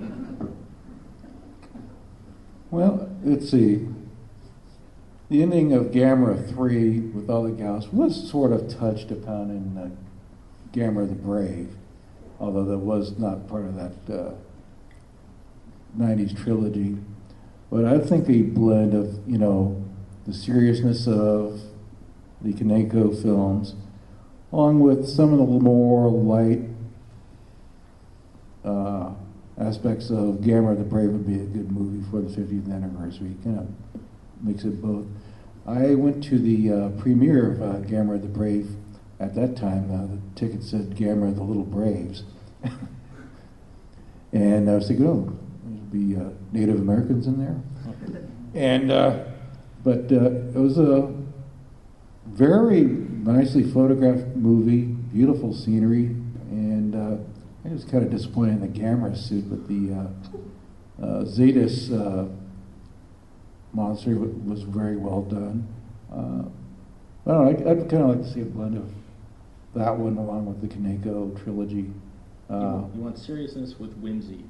[2.75, 3.87] Well, let's see.
[5.29, 9.77] The ending of Gamera 3 with all the Gyaos was sort of touched upon in
[9.77, 9.89] uh,
[10.73, 11.73] Gamera the Brave,
[12.37, 14.33] although that was not part of that uh,
[15.97, 16.97] 90s trilogy.
[17.71, 19.81] But I think the blend of, you know,
[20.27, 21.61] the seriousness of
[22.41, 23.75] the Kaneko films,
[24.51, 26.63] along with some of the more light
[28.65, 29.13] uh,
[29.57, 33.35] aspects of Gamera the Brave would be a good movie for the 50th anniversary.
[33.43, 33.67] Kind of
[34.41, 35.05] makes it both.
[35.65, 38.75] I went to the uh, premiere of uh, Gamera the Brave
[39.19, 39.91] at that time.
[39.91, 42.23] Uh, the ticket said Gamera the Little Braves.
[44.33, 47.61] and I was thinking, oh, there'll be uh, Native Americans in there.
[48.53, 49.23] And, uh,
[49.83, 51.13] but uh, it was a
[52.27, 56.05] very nicely photographed movie, beautiful scenery,
[56.49, 57.17] and uh,
[57.65, 62.27] I was kind of disappointed in the Gamera suit, but the uh, uh, Zedus uh,
[63.73, 65.67] monster w- was very well done.
[66.11, 66.43] Uh,
[67.27, 68.89] I don't know, I'd, I'd kind of like to see a blend of
[69.73, 71.75] that one along with the Kaneko trilogy.
[71.77, 71.93] you,
[72.49, 74.43] Uh, want, you want seriousness with whimsy,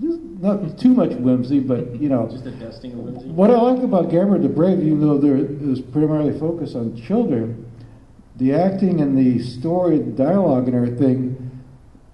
[0.00, 3.28] just not too much whimsy, but you know, just a dusting of whimsy.
[3.28, 7.70] what I like about Gamera the Brave, even though there is primarily focused on children,
[8.36, 11.33] the acting and the story, the dialogue and everything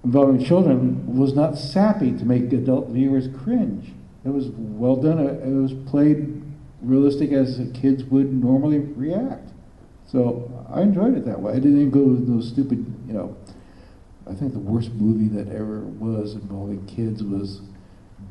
[0.04, 3.92] involving children was not sappy to make adult viewers cringe.
[4.24, 5.18] It was well done.
[5.18, 6.42] It was played
[6.82, 9.50] realistic as kids would normally react.
[10.06, 11.52] So I enjoyed it that way.
[11.52, 13.36] I didn't go with those stupid, you know.
[14.28, 17.60] I think the worst movie that ever was involving kids was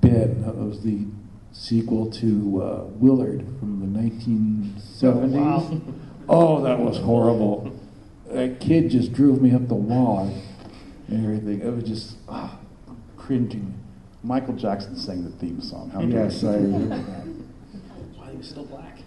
[0.01, 0.41] Ben.
[0.43, 1.05] That was the
[1.51, 5.31] sequel to uh, Willard from the 1970s.
[5.31, 5.81] Wow.
[6.29, 7.75] Oh, that was horrible.
[8.27, 10.31] That kid just drove me up the wall
[11.11, 11.61] and everything.
[11.61, 12.57] It was just ah,
[13.17, 13.73] cringing.
[14.23, 15.89] Michael Jackson sang the theme song.
[15.91, 17.25] How Yes, I remember that.
[18.17, 18.99] While he was still black.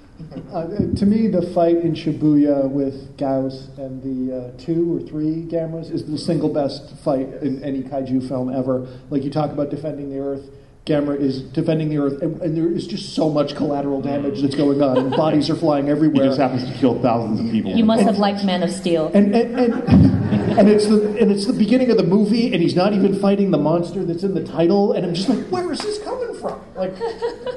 [0.53, 5.45] Uh, to me, the fight in Shibuya with Gyaos and the uh, two or three
[5.45, 8.87] Gammas is the single best fight in any kaiju film ever.
[9.11, 10.49] Like you talk about defending the Earth,
[10.87, 14.57] Gamera is defending the Earth, and, and there is just so much collateral damage that's
[14.57, 16.25] going on, and bodies are flying everywhere.
[16.25, 17.73] He just happens to kill thousands of people.
[17.73, 19.11] You must have liked Man of Steel.
[19.15, 20.12] and and, and,
[20.59, 23.51] and it's the and it's the beginning of the movie, and he's not even fighting
[23.51, 26.61] the monster that's in the title, and I'm just like, where is this coming from?
[26.75, 26.95] Like,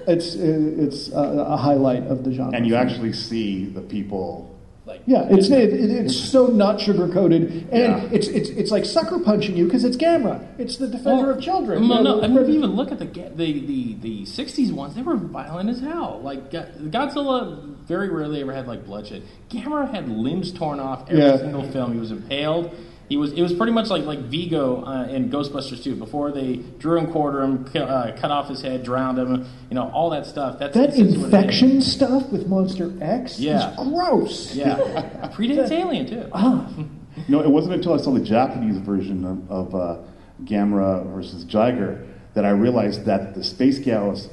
[0.08, 2.56] it's it's a, a highlight of the genre.
[2.56, 4.55] and you actually see the people
[4.86, 8.10] like Yeah, it's it, it- it's so not sugar coated, and Yeah.
[8.12, 10.46] it's it's it's like sucker punching you because it's Gamera.
[10.60, 11.88] It's the defender of children.
[11.88, 12.22] No, no.
[12.22, 15.16] I mean, if you even look at the the the the '60s ones, they were
[15.16, 16.22] violent as hell.
[16.24, 19.24] Like Godzilla, very rarely ever had like bloodshed.
[19.50, 21.38] Gamera had limbs torn off every Yeah.
[21.38, 21.94] single film.
[21.94, 22.72] He was impaled.
[23.08, 23.34] He was.
[23.34, 25.96] It was pretty much like like Vigo uh, in Ghostbusters 2.
[25.96, 29.46] Before they drew and quarter him, uh, cut off his head, drowned him.
[29.70, 30.58] You know all that stuff.
[30.58, 31.24] That's that that's what it is.
[31.24, 33.72] infection stuff with Monster X Yeah.
[33.72, 34.56] is gross.
[34.56, 34.78] Yeah,
[35.36, 36.28] predates Alien too.
[36.34, 36.86] Ah, You
[37.30, 39.98] know, it wasn't until I saw the Japanese version of, of uh,
[40.44, 44.30] Gamera versus Jiger that I realized that the Space Gyaos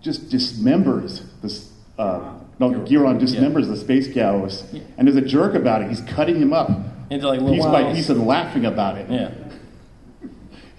[0.00, 1.70] just dismembers this.
[1.98, 4.62] Uh, no, Guiron dismembers the Space Gyaos,
[4.96, 5.88] and there's a jerk about it.
[5.88, 6.70] He's cutting him up
[7.12, 7.96] Into like little piece by walls.
[7.96, 9.10] piece and laughing about it.
[9.10, 9.30] Yeah.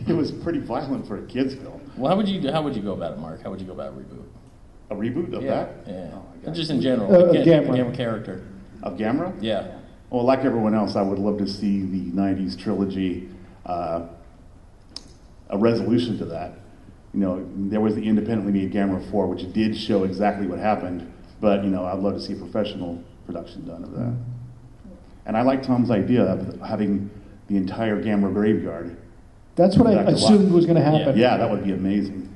[0.06, 1.80] It was pretty violent for a kids' film.
[1.96, 3.42] Well, how would you how would you go about it, Mark?
[3.42, 4.26] How would you go about a reboot?
[4.90, 5.76] A reboot of yeah, that?
[5.88, 6.20] yeah.
[6.48, 6.52] Oh.
[6.52, 7.78] Just in general, Uh, like, of get- Gamera.
[7.78, 8.44] Gamera character.
[8.82, 9.34] Of Gamera?
[9.40, 9.78] Yeah.
[10.10, 13.30] Well, like everyone else, I would love to see the '90s trilogy
[13.66, 14.08] uh,
[15.50, 16.56] a resolution to that.
[17.14, 21.10] You know, there was the independently made Gamera 4, which did show exactly what happened,
[21.40, 24.14] but you know, I'd love to see a professional production done of that.
[25.26, 27.10] And I like Tom's idea of having
[27.48, 28.98] the entire Gamera graveyard.
[29.56, 31.18] that's what I assumed was going to happen.
[31.18, 32.34] Yeah, that would be amazing.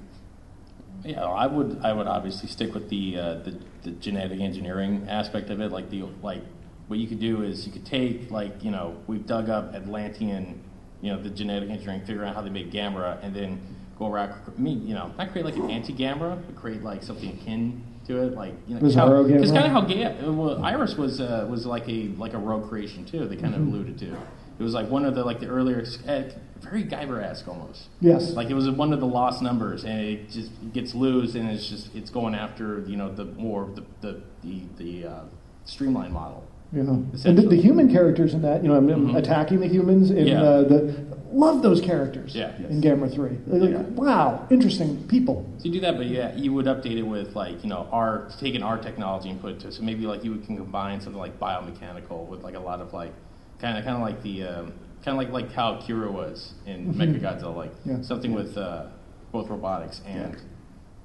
[1.04, 1.80] Yeah, I would.
[1.84, 5.71] I would obviously stick with the, uh, the the genetic engineering aspect of it.
[5.71, 6.41] Like the like,
[6.88, 10.62] what you could do is you could take like you know we've dug up Atlantean,
[11.02, 13.62] you know the genetic engineering, figure out how they made Gamera, and then
[13.97, 14.34] go around.
[14.34, 18.24] I mean, you know, not create like an anti-Gamera, but create like something akin to
[18.24, 19.28] it, like you know, Gamera?
[19.28, 22.67] Because kind of how Ga- well, Iris was uh, was like a like a rogue
[22.70, 23.28] creation too.
[23.28, 23.67] They kind Mm-hmm.
[23.67, 24.17] of alluded to.
[24.60, 26.24] It was like one of the like the earlier, uh,
[26.62, 27.89] very Guyver-esque almost.
[28.02, 28.32] Yes.
[28.34, 31.70] Like it was one of the lost numbers, and it just gets loose, and it's
[31.70, 35.24] just it's going after you know the more the the the, the uh,
[35.65, 36.43] streamline model.
[36.74, 39.15] You know, and the, the human characters in that, you know, I'm, Mhm.
[39.17, 40.41] attacking the humans in Yeah.
[40.41, 40.93] uh, the
[41.32, 42.56] love those characters Yeah.
[42.58, 43.38] in Gamera Three.
[43.48, 43.82] Like, Yeah.
[43.96, 45.46] Wow, interesting people.
[45.58, 48.30] So you do that, but yeah, you would update it with like you know our
[48.40, 51.40] taking our technology and put it to so maybe like you can combine something like
[51.40, 53.13] biomechanical with like a lot of like
[53.60, 56.94] kind of kind of like the um, kind of like like how Kiryu was in
[56.94, 58.02] Mechagodzilla, like Yeah.
[58.02, 58.88] something with uh,
[59.32, 60.38] both robotics and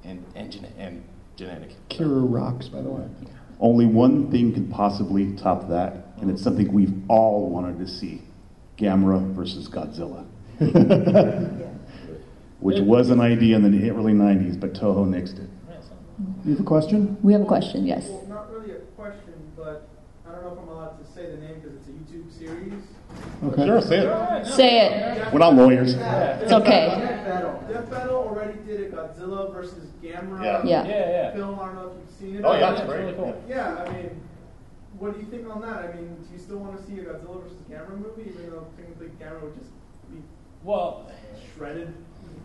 [0.05, 1.03] and and, gene- and
[1.37, 1.71] genetic.
[1.89, 3.05] Kiryu rocks, by the way.
[3.61, 8.23] Only one thing can possibly top that, and it's something we've all wanted to see
[8.83, 10.27] Gamera versus Godzilla.
[12.61, 15.49] Which was an idea in the early 90s, but Toho nixed it.
[15.49, 16.49] Mm-hmm.
[16.49, 17.17] You have a question?
[17.23, 18.09] We have a question, yes.
[18.09, 19.89] Well, not really a question, but
[20.29, 22.75] I don't know if I'm allowed to say the name because it's a YouTube series.
[23.45, 23.67] Okay.
[23.67, 24.47] Sure, say it.
[24.47, 25.33] Say it.
[25.33, 25.95] We're not lawyers.
[25.95, 26.87] It's okay.
[26.99, 27.65] Death Battle.
[27.69, 30.63] Death Battle already did a Godzilla versus Gamera Yeah.
[30.65, 30.87] Yeah.
[30.87, 31.33] yeah.
[31.35, 31.59] film.
[31.59, 32.45] I don't know if you've seen it.
[32.45, 33.01] Oh, yeah, that's it's great.
[33.01, 33.43] really cool.
[33.49, 34.21] Yeah, I mean,
[35.03, 35.79] what do you think on that?
[35.79, 38.69] I mean, do you still want to see a Godzilla versus Gamera movie, even though
[38.77, 39.73] technically Gamera would just
[40.09, 40.19] be
[40.63, 41.11] Well,
[41.57, 41.93] shredded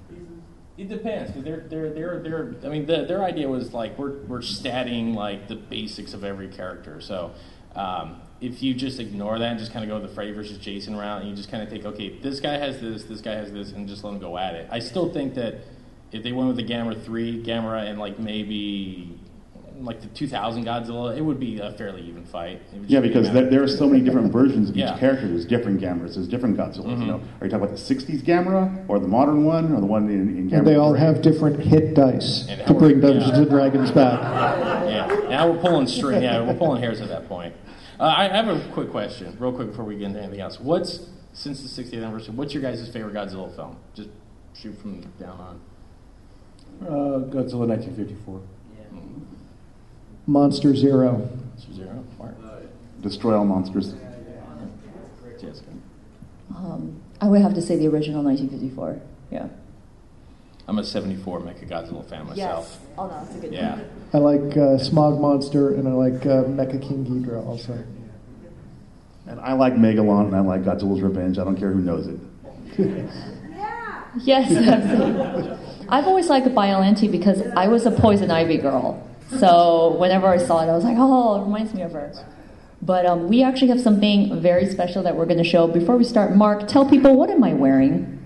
[0.10, 0.42] pieces?
[0.76, 2.56] It depends because they're they're they're they're.
[2.66, 6.48] I mean, the, their idea was like we're we're statting like the basics of every
[6.48, 7.00] character.
[7.00, 7.32] So
[7.76, 10.96] um, if you just ignore that and just kind of go the Freddy versus Jason
[10.96, 13.52] route, and you just kind of take okay, this guy has this, this guy has
[13.52, 14.68] this, and just let them go at it.
[14.72, 15.60] I still think that
[16.12, 19.20] if they went with the Gamera three, Gamera, and like maybe
[19.82, 22.62] like the 2000 Godzilla, it would be a fairly even fight.
[22.74, 24.90] Yeah, just be because there, there are so many different versions of each Yeah.
[24.92, 25.00] Mm-hmm.
[25.00, 25.28] character.
[25.28, 27.00] There's different Gameras, there's different Godzillas.
[27.00, 29.86] You know, are you talking about the '60s Gamera, or the modern one, or the
[29.86, 30.58] one in, in Gamera?
[30.60, 33.38] And they all have different hit dice And to how bring Dungeons yeah.
[33.38, 34.74] and Dragons back.
[34.88, 36.24] Yeah, now we're pulling string.
[36.24, 37.54] Yeah, we're pulling hairs at that point.
[38.00, 40.60] Uh, I I have a quick question, real quick before we get into anything else.
[40.60, 42.34] What's since the 60th anniversary?
[42.36, 43.78] What's your guys' favorite Godzilla film?
[43.96, 44.10] Just
[44.54, 45.62] shoot from down on.
[46.82, 46.90] Uh,
[47.30, 48.42] Godzilla 1954.
[50.28, 51.30] Monster Zero.
[51.54, 52.04] Monster Zero.
[52.20, 52.36] Mark.
[53.02, 53.96] Destroy all monsters.
[55.40, 55.70] Jessica.
[56.56, 59.02] Um, I would have to say the original 1954.
[59.32, 59.48] Yeah.
[60.68, 62.80] I'm a 74 Mecha Godzilla fan myself.
[62.98, 63.80] Oh, no, that's a good Yeah.
[64.14, 67.82] I like uh, Smog Monster and I like uh, Mecha King Ghidorah also.
[69.28, 71.38] And I like Megalon, and I like Godzilla's Revenge.
[71.38, 72.20] I don't care who knows it.
[73.52, 74.04] yeah.
[74.22, 75.60] Yes.
[75.90, 79.06] I've always liked Biollante because I was a Poison Ivy girl.
[79.40, 82.14] So whenever I saw it, I was like, oh, it reminds me of her.
[82.82, 85.68] But um, we actually have something very special that we're going to show.
[85.68, 88.24] Before we start, Mark, tell people what am I wearing?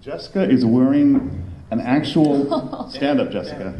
[0.00, 3.74] Jessica is wearing an actual stand up Jessica.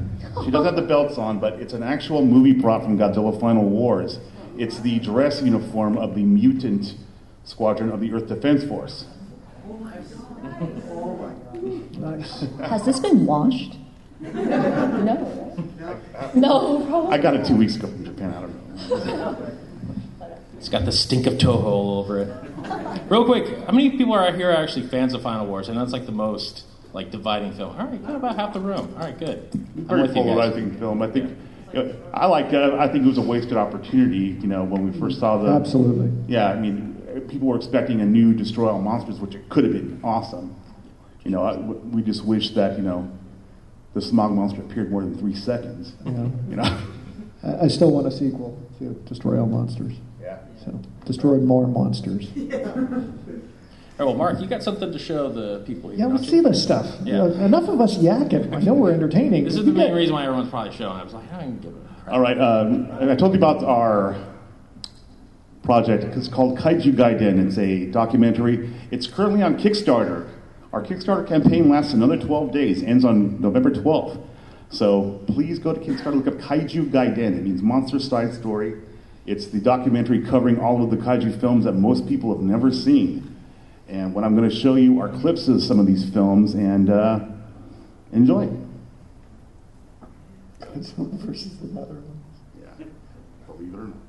[0.44, 3.64] She does have the belts on, but it's an actual movie prop from Godzilla Final
[3.64, 4.18] Wars.
[4.56, 6.94] It's the dress uniform of the mutant
[7.44, 9.06] squadron of the Earth Defense Force.
[11.98, 12.46] Nice.
[12.60, 13.76] Has this been washed?
[14.20, 15.43] no.
[15.56, 16.34] Right?
[16.34, 17.12] No, probably.
[17.12, 18.34] I got it two weeks ago from Japan.
[18.34, 19.50] I don't know.
[20.64, 23.10] It's got the stink of Toho all over it.
[23.10, 25.68] Real quick, how many people are out here are actually fans of Final Wars?
[25.68, 26.64] And that's like the most
[26.94, 27.78] like dividing film.
[27.78, 28.94] All right, got about half the room.
[28.96, 29.46] All right, good.
[29.52, 31.02] I'm Very with you polarizing film.
[31.02, 31.36] I think.
[31.74, 32.46] You know, I like.
[32.46, 34.38] I think it was a wasted opportunity.
[34.40, 35.50] You know, when we first saw the.
[35.50, 36.10] Absolutely.
[36.32, 36.94] Yeah, I mean,
[37.28, 40.56] people were expecting a new Destroy All Monsters, which it could have been awesome.
[41.24, 43.10] You know, I, we just wish that you know,
[43.94, 45.92] the Smog Monster appeared more than three seconds.
[46.04, 46.28] Yeah.
[46.48, 46.80] You know.
[47.42, 49.94] I, I still want a sequel to Destroy All Monsters.
[50.20, 50.38] Yeah.
[50.64, 52.28] So, destroy more monsters.
[52.36, 52.72] Yeah.
[53.96, 56.00] All right, well, Mark, you got something to show the people here.
[56.00, 56.84] Yeah, don't let's see this stuff.
[57.04, 57.12] Yeah.
[57.12, 58.52] You know, enough of us yakking.
[58.52, 59.44] I know we're entertaining.
[59.44, 60.96] This is the main get- reason why everyone's probably showing.
[60.96, 62.12] I was like, I don't even give it a crap.
[62.14, 62.36] All right.
[62.36, 64.16] Um, and I told you about our
[65.62, 66.02] project.
[66.16, 67.46] It's called Kaiju Gaiden.
[67.46, 68.68] It's a documentary.
[68.90, 70.28] It's currently on Kickstarter.
[70.74, 72.82] Our Kickstarter campaign lasts another 12 days.
[72.82, 74.20] Ends on November 12th.
[74.70, 76.16] So please go to Kickstarter.
[76.16, 77.38] Look up Kaiju Gaiden.
[77.38, 78.82] It means monster side story.
[79.24, 83.36] It's the documentary covering all of the kaiju films that most people have never seen.
[83.88, 86.90] And what I'm going to show you are clips of some of these films and
[86.90, 87.20] uh,
[88.12, 88.50] enjoy.
[90.60, 92.08] Godzilla versus the Netherlands.
[92.60, 92.86] Yeah.
[93.46, 94.03] Believe it or not.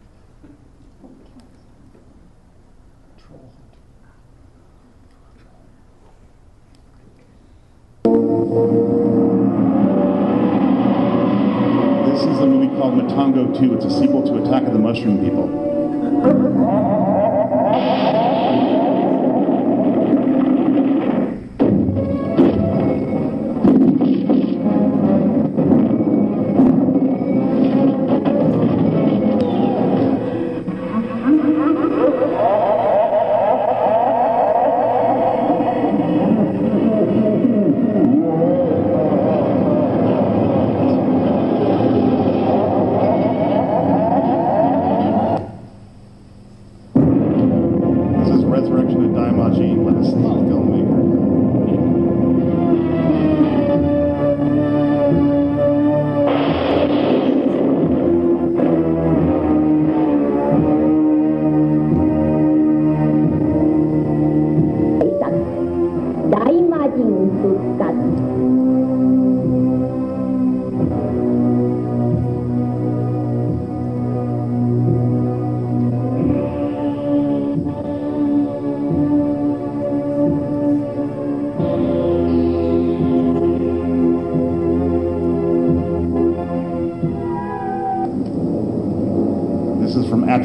[13.35, 13.73] Matango 2.
[13.75, 15.64] It's a sequel to Attack of the Mushroom People.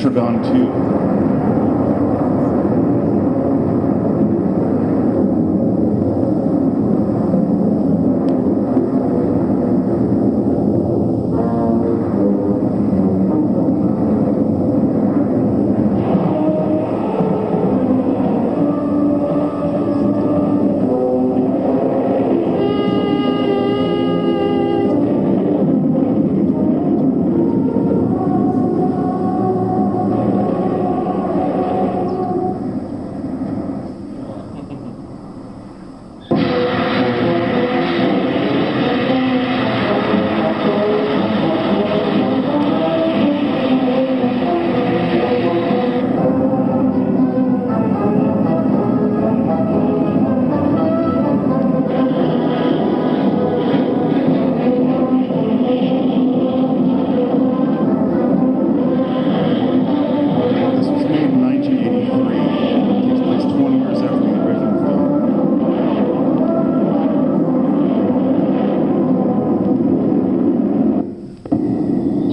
[0.00, 1.09] Atragon 2.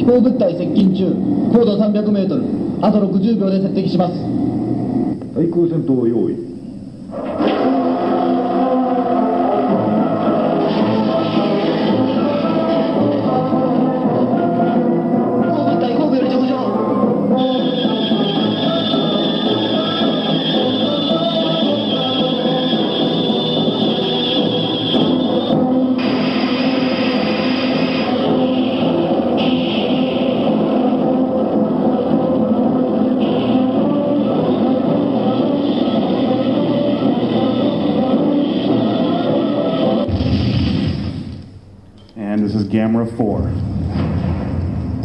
[0.08, 2.44] 飛行物体接近中高度300メートル
[2.82, 4.14] あと60秒で接敵します。
[5.36, 6.57] 対空戦闘用意。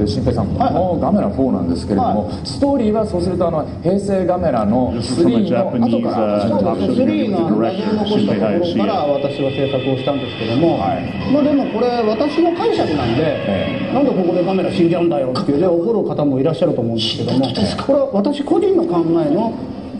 [0.04, 7.60] で新平さん、このガメラ4なんですけれども、ストーリーはそうするとあの平成ガメラの This is from a 3の後から始 uh, ま talk る show 3 with が the
[7.60, 11.32] ラジオ残したところか.ら私は制作をしたんですけども、はい。
[11.32, 17.46] まあでもこれ私の解釈なんで、えなんでここでカメラ死んじゃうんだよっていうね怒る方もいらっしゃると思うんですけども
[17.86, 19.52] これは私個人の考えの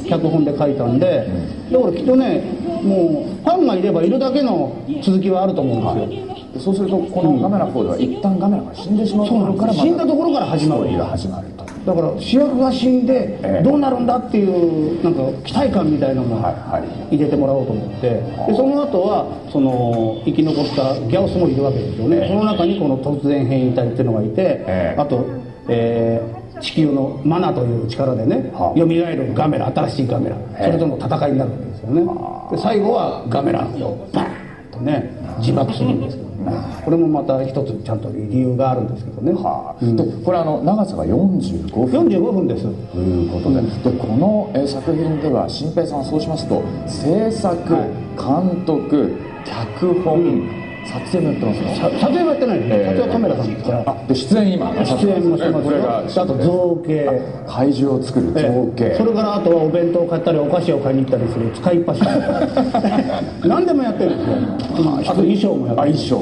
[0.09, 1.28] 脚本で書いたんで
[1.70, 2.40] だからきっとね
[2.82, 6.22] もうファンがいればいるだけの続きはあると思うんですよ、で
[6.62, 16.40] そうするとこのガメラ4では一旦ガメラが死んでしまうところから死んだところから始まるが始まるとだから主役が死んでええどうなるんだっていうなんか期待感みたいなのも
[17.10, 18.10] 入れてもらおうと思って。
[18.10, 22.28] でその後はその生き残ったギャオスもいるわけですよね。
[22.28, 25.00] その中にこの突然変異体っていうのがいてええ。
[25.00, 25.26] あと、
[25.68, 28.78] えー地球のマナという力でねはあ。
[28.78, 32.02] 蘇るガメラ新しいガメラそれとの戦いになるわけですよね。
[32.50, 35.10] で最後はガメラをバーンとね
[35.40, 36.28] 自爆するんですけど。
[36.28, 36.32] ね
[36.84, 39.32] これもまた一つちゃんと理由があるんですけどね。
[39.32, 39.84] はあ。
[39.84, 39.97] うん。
[39.97, 42.07] でこれあの長さが45分。
[42.09, 42.64] 45分です。
[42.64, 47.66] ということで,、でこのえー作品では新平さんはそうしますと制作、
[48.16, 53.85] 監督脚本、撮影もやってますねさ撮影はやってない撮影はカメラさんですから。
[53.87, 54.72] あで出演今？
[54.85, 55.64] 出演もしてますよ。
[55.64, 57.43] これがあと造形。
[57.47, 62.07] 怪獣を作る造形、ええそれからあとはお弁当を買ったりお菓子を買いに行ったりする使いっ走り
[63.49, 65.95] 何でもやってるんですよ、うんあと衣装もやってる。
[65.97, 66.20] しそう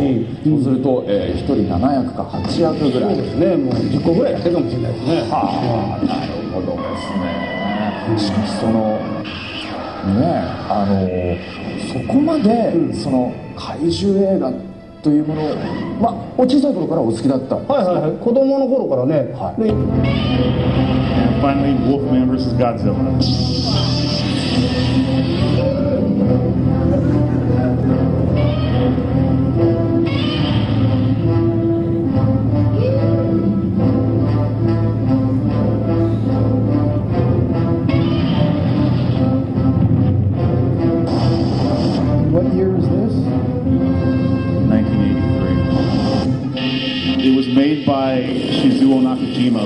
[0.62, 3.14] すると、えー、1人7役か8役ぐらい。
[3.14, 3.56] そうですね。
[3.56, 5.16] もう10個ぐらいやってるかもしれないですね。
[5.30, 8.30] はあなるほどですね。
[8.30, 8.98] しかしその
[10.18, 11.06] ねあの
[11.92, 14.50] そこまで、その怪獣映画
[15.02, 15.56] というものを
[16.00, 22.54] まあお小さい頃からお好きだったはいはいはい子供の頃からね、はいで And finally, Wolfman vs.
[22.56, 23.99] Godzilla.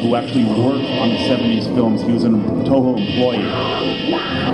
[0.05, 2.03] Who actually worked on the 70s films.
[2.03, 3.41] He was a Toho employee.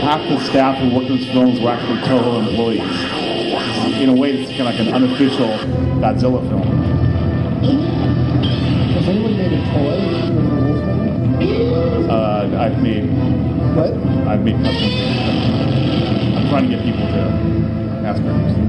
[0.01, 4.01] Half the staff who worked on these films were actually Toho employees.
[4.01, 5.49] In a way, it's kind of like an unofficial
[5.99, 6.63] Godzilla film.
[8.95, 9.99] Has anyone made a toy?
[12.09, 13.11] Uh, I've made
[13.75, 13.93] What?
[14.29, 16.37] I've made custom things.
[16.37, 17.23] I'm trying to get people to
[18.07, 18.61] ask questions.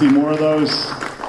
[0.00, 0.70] See more of those?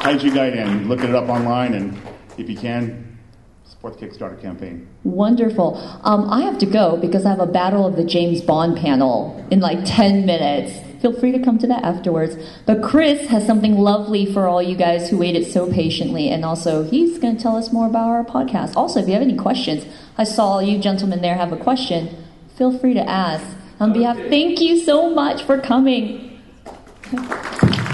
[0.01, 0.87] Kaiju Gaiden.
[0.87, 2.01] Look it up online, and
[2.37, 3.19] if you can,
[3.65, 4.87] support the Kickstarter campaign.
[5.03, 5.77] Wonderful.
[6.03, 9.45] Um, I have to go because I have a Battle of the James Bond panel
[9.51, 10.79] in like 10 minutes.
[11.01, 12.37] Feel free to come to that afterwards.
[12.65, 16.83] But Chris has something lovely for all you guys who waited so patiently, and also
[16.83, 18.77] he's going to tell us more about our podcast.
[18.77, 19.83] Also, if you have any questions,
[20.17, 22.23] I saw you gentlemen there have a question.
[22.55, 23.45] Feel free to ask.
[23.81, 26.39] On behalf, thank you so much for coming.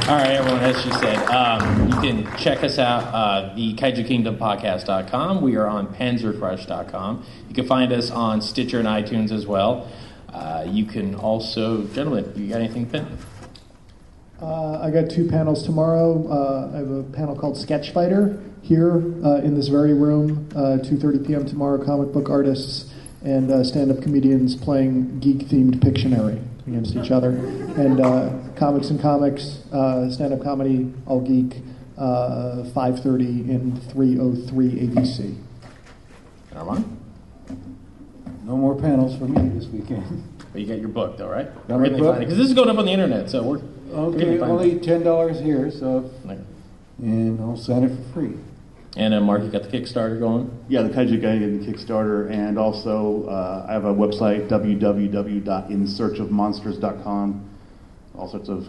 [0.08, 4.08] All right, everyone, as she said, um, you can check us out, uh, the Kaiju
[4.08, 5.41] Kingdom Podcast.com.
[5.41, 7.26] We are on panzercrush.com.
[7.49, 9.91] You can find us on Stitcher and iTunes as well.
[10.30, 13.18] Uh, you can also, gentlemen, you got anything pinned?
[14.41, 16.26] Uh, I got two panels tomorrow.
[16.32, 18.93] Uh, I have a panel called Sketch Fighter here
[19.26, 21.45] uh, in this very room, uh, 2:30 p.m.
[21.45, 21.84] tomorrow.
[21.84, 22.93] Comic book artists
[23.26, 29.63] and uh, stand-up comedians playing geek-themed Pictionary against each other, and uh, comics and comics,
[29.72, 31.61] uh, stand-up comedy, all geek.
[31.97, 35.36] Uh, 5:30 in 303 ABC.
[36.55, 36.86] Armand?
[38.45, 40.24] No more panels for me this weekend.
[40.53, 41.47] But you got your book, though, right?
[41.68, 42.20] Got my Where can they book.
[42.20, 43.57] Because this is going up on the internet, so we're.
[43.57, 46.38] where can they Okay, only ten dollars here, so Like-
[47.01, 48.34] and I'll sign it for free.
[48.98, 50.50] And uh, Mark, you got the Kickstarter going?
[50.70, 57.50] Yeah, the Kaiju Gaiden the Kickstarter, and also uh, I have a website www.insearchofmonsters.com.
[58.18, 58.68] All sorts of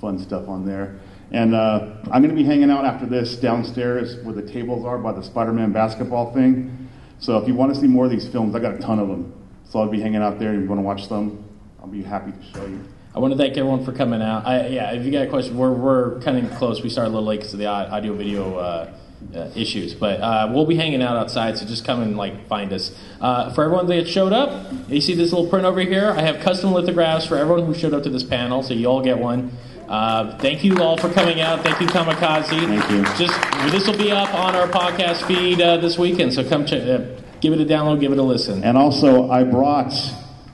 [0.00, 0.98] fun stuff on there.
[1.30, 4.98] And uh, I'm going to be hanging out after this downstairs where the tables are
[4.98, 6.88] by the Spider-Man basketball thing.
[7.20, 9.06] So if you want to see more of these films, I got a ton of
[9.06, 9.32] them.
[9.70, 10.50] So I'll be hanging out there.
[10.50, 11.44] and you want to watch them,
[11.80, 12.84] I'll be happy to show you.
[13.14, 14.44] I want to thank everyone for coming out.
[14.44, 16.82] I, yeah, if you got a question, we're, we're kind of close.
[16.82, 18.92] We started a little late because of the audio video uh,
[19.34, 21.58] uh, issues, but uh, we'll be hanging out outside.
[21.58, 22.94] So just come and like find us.
[23.20, 26.10] Uh, for everyone that showed up, you see this little print over here.
[26.10, 29.02] I have custom lithographs for everyone who showed up to this panel, so you all
[29.02, 29.52] get one.
[29.88, 31.62] Uh, thank you all for coming out.
[31.62, 32.46] Thank you, Comikaze.
[32.46, 33.04] Thank you.
[33.16, 33.40] Just
[33.72, 36.82] this will be up on our podcast feed uh, this weekend, so come check.
[36.82, 37.98] Uh, give it a download.
[38.00, 38.62] Give it a listen.
[38.64, 39.92] And also, I brought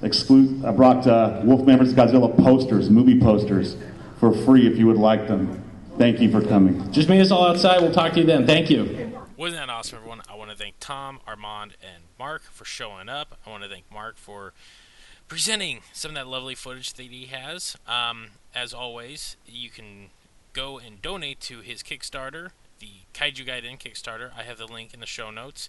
[0.03, 1.95] exclu- I brought uh, Wolfman vs.
[1.95, 3.77] Godzilla posters, movie posters,
[4.21, 5.64] for free if you would like them.
[5.97, 6.91] Thank you for coming.
[6.93, 7.81] Just meet us all outside.
[7.81, 8.47] We'll talk to you then.
[8.47, 9.13] Thank you.
[9.37, 10.23] Wasn't that awesome, everyone?
[10.29, 13.39] I want to thank Tom, Armand, and Mark for showing up.
[13.47, 14.53] I want to thank Mark for
[15.29, 17.77] presenting some of that lovely footage that he has.
[17.87, 20.11] Um, as always, you can
[20.53, 24.31] go and donate to his Kickstarter, the Kaiju Gaiden Kickstarter.
[24.37, 25.69] I have the link in the show notes.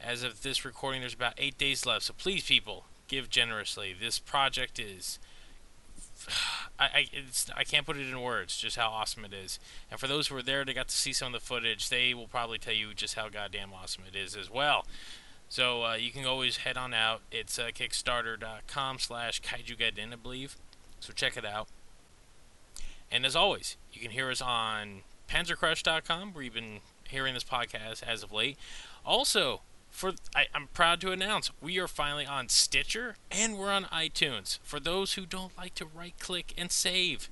[0.00, 3.94] As of this recording, there's about eight days left, so please, people, give generously.
[3.98, 5.18] This project is
[6.78, 9.58] I, I, it's, I can't put it in words just how awesome it is.
[9.90, 11.88] And for those who were there, they got to see some of the footage.
[11.88, 14.86] They will probably tell you just how goddamn awesome it is as well.
[15.48, 17.20] So uh, you can always head on out.
[17.30, 20.56] It's uh, Kickstarter.com slash Kaiju Gaiden, I believe.
[21.00, 21.68] So check it out.
[23.10, 28.02] And as always, you can hear us on PanzerCrush.com, where you've been hearing this podcast
[28.02, 28.56] as of late.
[29.04, 29.60] Also,
[29.94, 34.58] for I, I'm proud to announce we are finally on Stitcher and we're on iTunes.
[34.62, 37.28] For those who don't like to right click and save,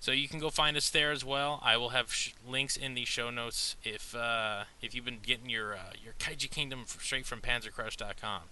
[0.00, 1.60] so you can go find us there as well.
[1.62, 5.48] I will have sh- links in the show notes if uh, if you've been getting
[5.48, 8.42] your uh, your Kaiju Kingdom straight from PanzerCrush.com.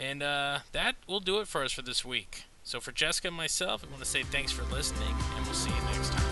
[0.00, 2.44] And uh, that will do it for us for this week.
[2.64, 5.70] So for Jessica and myself, I want to say thanks for listening, and we'll see
[5.70, 6.31] you next time.